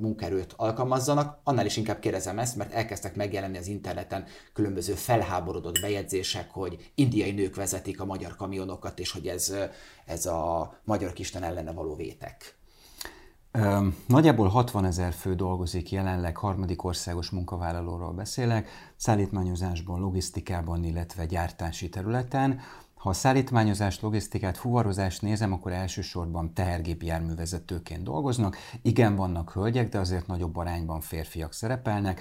munkerőt 0.00 0.54
alkalmazzanak. 0.56 1.40
Annál 1.44 1.66
is 1.66 1.76
inkább 1.76 1.98
kérdezem 1.98 2.38
ezt, 2.38 2.56
mert 2.56 2.72
elkezdtek 2.72 3.14
megjelenni 3.14 3.58
az 3.58 3.66
interneten 3.66 4.24
különböző 4.52 4.92
felháborodott 4.92 5.80
bejegyzések, 5.80 6.50
hogy 6.50 6.90
indiai 6.94 7.30
nők 7.30 7.54
vezetik 7.54 8.00
a 8.00 8.04
magyar 8.04 8.36
kamionokat, 8.36 8.98
és 8.98 9.12
hogy 9.12 9.26
ez, 9.26 9.54
ez 10.06 10.26
a 10.26 10.72
magyar 10.84 11.12
kisten 11.12 11.42
ellene 11.42 11.72
való 11.72 11.94
vétek. 11.94 12.59
Nagyjából 14.06 14.48
60 14.48 14.84
ezer 14.84 15.12
fő 15.12 15.34
dolgozik 15.34 15.90
jelenleg, 15.90 16.36
harmadik 16.36 16.84
országos 16.84 17.30
munkavállalóról 17.30 18.12
beszélek, 18.12 18.68
szállítmányozásban, 18.96 20.00
logisztikában, 20.00 20.84
illetve 20.84 21.26
gyártási 21.26 21.88
területen. 21.88 22.60
Ha 22.94 23.08
a 23.08 23.12
szállítmányozást, 23.12 24.02
logisztikát, 24.02 24.58
fuvarozást 24.58 25.22
nézem, 25.22 25.52
akkor 25.52 25.72
elsősorban 25.72 26.54
tehergépjárművezetőként 26.54 28.02
dolgoznak. 28.02 28.56
Igen, 28.82 29.16
vannak 29.16 29.52
hölgyek, 29.52 29.88
de 29.88 29.98
azért 29.98 30.26
nagyobb 30.26 30.56
arányban 30.56 31.00
férfiak 31.00 31.52
szerepelnek. 31.52 32.20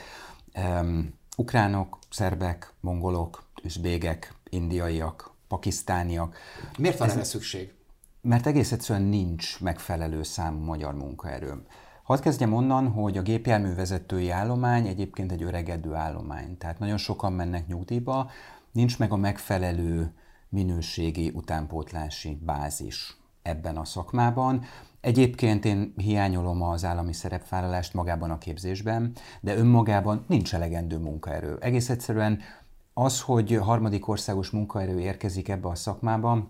Um, 0.56 1.13
ukránok, 1.38 2.00
szerbek, 2.10 2.74
mongolok, 2.80 3.44
üzbégek, 3.63 4.34
indiaiak, 4.50 5.32
pakisztániak. 5.48 6.38
Miért 6.78 6.98
van 6.98 7.10
erre 7.10 7.24
szükség? 7.24 7.74
Mert 8.21 8.45
egész 8.45 8.71
egyszerűen 8.71 9.08
nincs 9.08 9.60
megfelelő 9.62 10.23
számú 10.23 10.60
magyar 10.63 10.93
munkaerő. 10.93 11.63
Hadd 12.03 12.21
kezdjem 12.21 12.53
onnan, 12.53 12.88
hogy 12.88 13.17
a 13.17 13.21
gépjárművezetői 13.21 14.29
állomány 14.29 14.88
egyébként 14.88 15.32
egy 15.32 15.43
öregedő 15.43 15.93
állomány, 15.93 16.58
tehát 16.58 16.79
nagyon 16.79 16.97
sokan 16.97 17.34
mennek 17.34 17.67
nyugdíjba, 17.67 18.29
nincs 18.71 18.99
meg 18.99 19.12
a 19.12 19.15
megfelelő 19.15 20.13
minőségi 20.49 21.32
utánpótlási 21.36 22.39
bázis 22.45 23.17
ebben 23.41 23.77
a 23.77 23.86
szakmában. 23.86 24.63
Egyébként 25.01 25.65
én 25.65 25.93
hiányolom 25.95 26.62
az 26.62 26.86
állami 26.86 27.13
szerepvállalást 27.13 27.93
magában 27.93 28.32
a 28.32 28.38
képzésben, 28.38 29.12
de 29.41 29.55
önmagában 29.55 30.25
nincs 30.27 30.53
elegendő 30.53 30.97
munkaerő. 30.97 31.58
Egész 31.62 31.89
egyszerűen 31.89 32.39
az, 32.93 33.21
hogy 33.21 33.55
harmadik 33.55 34.08
országos 34.08 34.49
munkaerő 34.49 34.99
érkezik 34.99 35.49
ebbe 35.49 35.67
a 35.67 35.75
szakmába, 35.75 36.47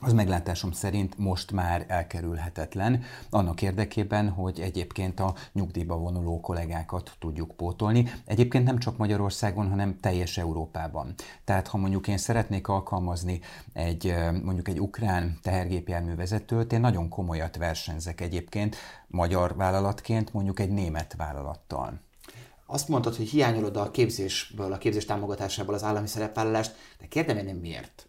az 0.00 0.12
meglátásom 0.12 0.72
szerint 0.72 1.18
most 1.18 1.52
már 1.52 1.84
elkerülhetetlen, 1.88 3.02
annak 3.30 3.62
érdekében, 3.62 4.28
hogy 4.28 4.60
egyébként 4.60 5.20
a 5.20 5.34
nyugdíjba 5.52 5.96
vonuló 5.96 6.40
kollégákat 6.40 7.12
tudjuk 7.18 7.56
pótolni. 7.56 8.10
Egyébként 8.24 8.64
nem 8.64 8.78
csak 8.78 8.96
Magyarországon, 8.96 9.68
hanem 9.68 10.00
teljes 10.00 10.38
Európában. 10.38 11.14
Tehát 11.44 11.68
ha 11.68 11.78
mondjuk 11.78 12.08
én 12.08 12.18
szeretnék 12.18 12.68
alkalmazni 12.68 13.40
egy 13.72 14.14
mondjuk 14.42 14.68
egy 14.68 14.80
ukrán 14.80 15.38
tehergépjármű 15.42 16.14
vezetőt, 16.14 16.72
én 16.72 16.80
nagyon 16.80 17.08
komolyat 17.08 17.56
versenyzek 17.56 18.20
egyébként 18.20 18.76
magyar 19.06 19.56
vállalatként 19.56 20.32
mondjuk 20.32 20.60
egy 20.60 20.70
német 20.70 21.14
vállalattal. 21.16 22.00
Azt 22.66 22.88
mondtad, 22.88 23.16
hogy 23.16 23.28
hiányolod 23.28 23.76
a 23.76 23.90
képzésből, 23.90 24.72
a 24.72 24.78
képzés 24.78 25.04
támogatásából 25.04 25.74
az 25.74 25.84
állami 25.84 26.06
szerepvállalást, 26.06 26.74
de 27.00 27.06
kérdem 27.06 27.36
én 27.36 27.54
miért? 27.54 28.07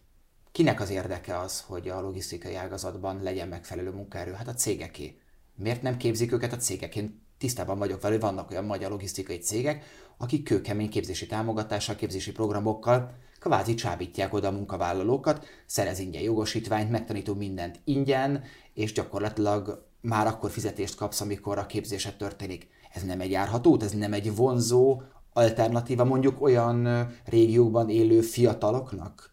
Kinek 0.52 0.80
az 0.80 0.90
érdeke 0.90 1.38
az, 1.38 1.60
hogy 1.60 1.88
a 1.88 2.00
logisztikai 2.00 2.54
ágazatban 2.54 3.22
legyen 3.22 3.48
megfelelő 3.48 3.90
munkaerő? 3.90 4.32
Hát 4.32 4.48
a 4.48 4.54
cégeké. 4.54 5.18
Miért 5.54 5.82
nem 5.82 5.96
képzik 5.96 6.32
őket 6.32 6.52
a 6.52 6.56
cégek? 6.56 6.96
Én 6.96 7.22
tisztában 7.38 7.78
vagyok 7.78 8.00
vele, 8.00 8.18
vannak 8.18 8.50
olyan 8.50 8.64
magyar 8.64 8.90
logisztikai 8.90 9.38
cégek, 9.38 9.84
akik 10.16 10.44
kőkemény 10.44 10.88
képzési 10.88 11.26
támogatással, 11.26 11.94
képzési 11.94 12.32
programokkal 12.32 13.14
kvázi 13.40 13.74
csábítják 13.74 14.32
oda 14.32 14.48
a 14.48 14.52
munkavállalókat, 14.52 15.46
szerez 15.66 15.98
ingyen 15.98 16.22
jogosítványt, 16.22 16.90
megtanító 16.90 17.34
mindent 17.34 17.80
ingyen, 17.84 18.42
és 18.74 18.92
gyakorlatilag 18.92 19.86
már 20.00 20.26
akkor 20.26 20.50
fizetést 20.50 20.96
kapsz, 20.96 21.20
amikor 21.20 21.58
a 21.58 21.66
képzésed 21.66 22.16
történik. 22.16 22.68
Ez 22.92 23.02
nem 23.02 23.20
egy 23.20 23.30
járható 23.30 23.78
ez 23.80 23.92
nem 23.92 24.12
egy 24.12 24.36
vonzó 24.36 25.02
alternatíva 25.32 26.04
mondjuk 26.04 26.42
olyan 26.42 27.08
régiókban 27.24 27.88
élő 27.88 28.20
fiataloknak, 28.20 29.30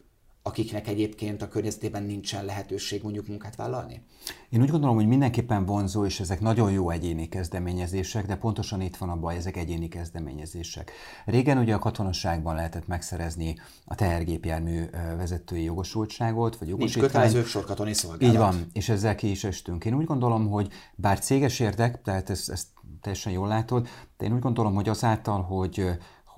akiknek 0.47 0.87
egyébként 0.87 1.41
a 1.41 1.47
környezetében 1.47 2.03
nincsen 2.03 2.45
lehetőség 2.45 3.03
mondjuk 3.03 3.27
munkát 3.27 3.55
vállalni? 3.55 4.01
Én 4.49 4.61
úgy 4.61 4.69
gondolom, 4.69 4.95
hogy 4.95 5.07
mindenképpen 5.07 5.65
vonzó, 5.65 6.05
és 6.05 6.19
ezek 6.19 6.39
nagyon 6.39 6.71
jó 6.71 6.89
egyéni 6.89 7.29
kezdeményezések, 7.29 8.25
de 8.25 8.35
pontosan 8.35 8.81
itt 8.81 8.95
van 8.97 9.09
a 9.09 9.15
baj, 9.15 9.35
ezek 9.35 9.57
egyéni 9.57 9.87
kezdeményezések. 9.87 10.91
Régen 11.25 11.57
ugye 11.57 11.73
a 11.73 11.79
katonaságban 11.79 12.55
lehetett 12.55 12.87
megszerezni 12.87 13.55
a 13.85 13.95
tehergépjármű 13.95 14.83
vezetői 15.17 15.63
jogosultságot, 15.63 16.55
vagy 16.55 16.67
jogosítványt. 16.67 17.13
Nincs 17.13 17.13
kötelező 17.13 17.49
sorkatoni 17.49 17.93
szolgálat. 17.93 18.33
Így 18.33 18.39
van, 18.39 18.67
és 18.73 18.89
ezzel 18.89 19.15
ki 19.15 19.29
is 19.29 19.43
estünk. 19.43 19.85
Én 19.85 19.93
úgy 19.93 20.05
gondolom, 20.05 20.49
hogy 20.49 20.71
bár 20.95 21.19
céges 21.19 21.59
érdek, 21.59 22.01
tehát 22.01 22.29
ezt, 22.29 22.49
ezt 22.49 22.67
teljesen 23.01 23.33
jól 23.33 23.47
látod, 23.47 23.87
de 24.17 24.25
én 24.25 24.33
úgy 24.33 24.39
gondolom, 24.39 24.73
hogy 24.73 24.89
azáltal, 24.89 25.41
hogy 25.41 25.85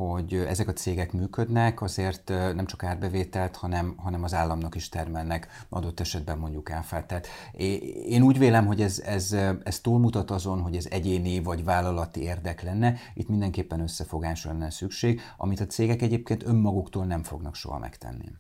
hogy 0.08 0.34
ezek 0.34 0.68
a 0.68 0.74
cégek 0.74 1.12
működnek, 1.12 1.82
azért 1.82 2.30
nem 2.30 2.66
csak 2.66 2.84
árbevételt, 2.84 3.56
hanem, 3.56 3.94
hanem 3.98 4.24
az 4.24 4.34
államnak 4.34 4.76
is 4.76 4.90
termelnek, 4.90 5.48
adott 5.70 6.00
esetben 6.00 6.38
mondjuk 6.38 6.72
áfát. 6.72 7.08
Tehát 7.08 7.28
én 8.08 8.22
úgy 8.22 8.38
vélem, 8.38 8.66
hogy 8.66 8.82
ez, 8.82 9.00
ez, 9.00 9.36
ez 9.64 9.80
túlmutat 9.80 10.32
azon, 10.32 10.62
hogy 10.62 10.76
ez 10.76 10.86
egyéni 10.90 11.42
vagy 11.42 11.64
vállalati 11.64 12.22
érdek 12.22 12.62
lenne, 12.62 12.98
itt 13.14 13.30
mindenképpen 13.30 13.80
összefogásra 13.80 14.52
lenne 14.52 14.70
szükség, 14.70 15.22
amit 15.38 15.60
a 15.60 15.66
cégek 15.66 16.02
egyébként 16.02 16.44
önmaguktól 16.44 17.06
nem 17.06 17.24
fognak 17.24 17.56
soha 17.56 17.80
megtenni. 17.80 18.32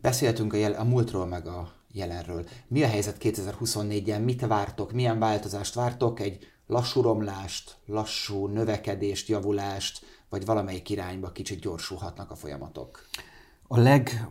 Beszéltünk 0.00 0.52
a, 0.52 0.56
jel- 0.56 0.78
a 0.78 0.84
múltról 0.84 1.26
meg 1.26 1.46
a 1.46 1.72
jelenről. 1.92 2.46
Mi 2.68 2.82
a 2.82 2.88
helyzet 2.88 3.16
2024-en? 3.20 4.24
Mit 4.24 4.46
vártok? 4.46 4.92
Milyen 4.92 5.18
változást 5.18 5.74
vártok? 5.74 6.20
Egy 6.20 6.52
lassú 6.72 7.00
romlást, 7.00 7.76
lassú 7.86 8.46
növekedést, 8.46 9.28
javulást, 9.28 10.04
vagy 10.28 10.44
valamelyik 10.44 10.90
irányba 10.90 11.32
kicsit 11.32 11.60
gyorsulhatnak 11.60 12.30
a 12.30 12.34
folyamatok? 12.34 13.06
A 13.68 13.78
leg 13.78 14.28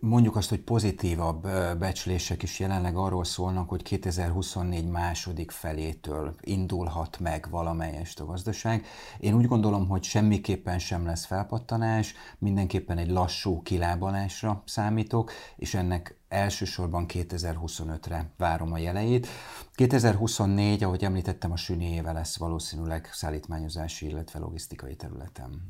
mondjuk 0.00 0.36
azt, 0.36 0.48
hogy 0.48 0.60
pozitívabb 0.60 1.42
becslések 1.78 2.42
is 2.42 2.60
jelenleg 2.60 2.96
arról 2.96 3.24
szólnak, 3.24 3.68
hogy 3.68 3.82
2024 3.82 4.88
második 4.88 5.50
felétől 5.50 6.34
indulhat 6.40 7.18
meg 7.18 7.46
valamelyest 7.50 8.20
a 8.20 8.24
gazdaság. 8.24 8.86
Én 9.18 9.34
úgy 9.34 9.46
gondolom, 9.46 9.88
hogy 9.88 10.02
semmiképpen 10.02 10.78
sem 10.78 11.06
lesz 11.06 11.24
felpattanás, 11.24 12.14
mindenképpen 12.38 12.98
egy 12.98 13.10
lassú 13.10 13.62
kilábalásra 13.62 14.62
számítok, 14.66 15.32
és 15.56 15.74
ennek 15.74 16.18
elsősorban 16.34 17.06
2025-re 17.08 18.30
várom 18.36 18.72
a 18.72 18.78
jeleit. 18.78 19.26
2024, 19.74 20.82
ahogy 20.82 21.04
említettem, 21.04 21.52
a 21.52 21.56
süni 21.56 21.94
éve 21.94 22.12
lesz 22.12 22.36
valószínűleg 22.36 23.08
szállítmányozási, 23.12 24.06
illetve 24.06 24.38
logisztikai 24.38 24.96
területen. 24.96 25.68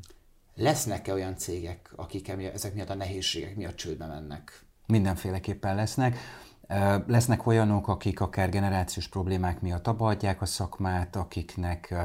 Lesznek-e 0.55 1.13
olyan 1.13 1.37
cégek, 1.37 1.91
akik 1.95 2.27
ezek 2.27 2.73
miatt 2.73 2.89
a 2.89 2.95
nehézségek 2.95 3.55
miatt 3.55 3.75
csődbe 3.75 4.05
mennek? 4.05 4.63
Mindenféleképpen 4.85 5.75
lesznek. 5.75 6.17
Lesznek 7.07 7.45
olyanok, 7.47 7.87
akik 7.87 8.21
akár 8.21 8.49
generációs 8.49 9.07
problémák 9.07 9.61
miatt 9.61 9.87
abbaadják 9.87 10.41
a 10.41 10.45
szakmát, 10.45 11.15
akiknek 11.15 11.95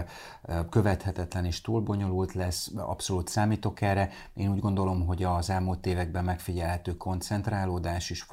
követhetetlen 0.70 1.44
és 1.44 1.60
túl 1.60 1.80
bonyolult 1.80 2.32
lesz, 2.32 2.70
abszolút 2.76 3.28
számítok 3.28 3.80
erre. 3.80 4.10
Én 4.34 4.50
úgy 4.50 4.60
gondolom, 4.60 5.06
hogy 5.06 5.22
az 5.22 5.50
elmúlt 5.50 5.86
években 5.86 6.24
megfigyelhető 6.24 6.96
koncentrálódás 6.96 8.10
is 8.10 8.26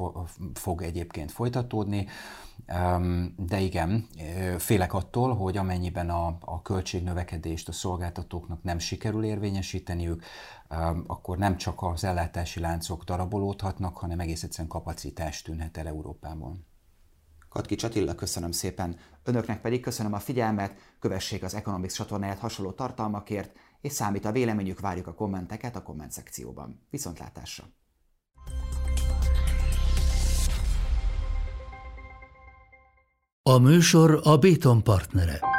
fog 0.53 0.81
egyébként 0.81 1.31
folytatódni. 1.31 2.07
De 3.35 3.59
igen, 3.59 4.07
félek 4.57 4.93
attól, 4.93 5.35
hogy 5.35 5.57
amennyiben 5.57 6.09
a, 6.09 6.37
a 6.39 6.61
költségnövekedést 6.61 7.67
a 7.67 7.71
szolgáltatóknak 7.71 8.63
nem 8.63 8.79
sikerül 8.79 9.23
érvényesíteniük, 9.23 10.23
akkor 11.07 11.37
nem 11.37 11.57
csak 11.57 11.81
az 11.81 12.03
ellátási 12.03 12.59
láncok 12.59 13.03
darabolódhatnak, 13.03 13.97
hanem 13.97 14.19
egész 14.19 14.43
egyszerűen 14.43 14.69
kapacitást 14.69 15.45
tűnhet 15.45 15.77
el 15.77 15.87
Európában. 15.87 16.65
Katki 17.49 17.75
Csatilla, 17.75 18.15
köszönöm 18.15 18.51
szépen. 18.51 18.97
Önöknek 19.23 19.61
pedig 19.61 19.81
köszönöm 19.81 20.13
a 20.13 20.19
figyelmet, 20.19 20.95
kövessék 20.99 21.43
az 21.43 21.53
Economics 21.53 21.93
csatornáját 21.93 22.39
hasonló 22.39 22.71
tartalmakért, 22.71 23.51
és 23.81 23.91
számít 23.91 24.25
a 24.25 24.31
véleményük, 24.31 24.79
várjuk 24.79 25.07
a 25.07 25.13
kommenteket 25.13 25.75
a 25.75 25.83
komment 25.83 26.11
szekcióban. 26.11 26.87
Viszontlátásra! 26.89 27.63
A 33.43 33.57
műsor 33.57 34.19
a 34.23 34.37
Béton 34.37 34.83
partnere. 34.83 35.56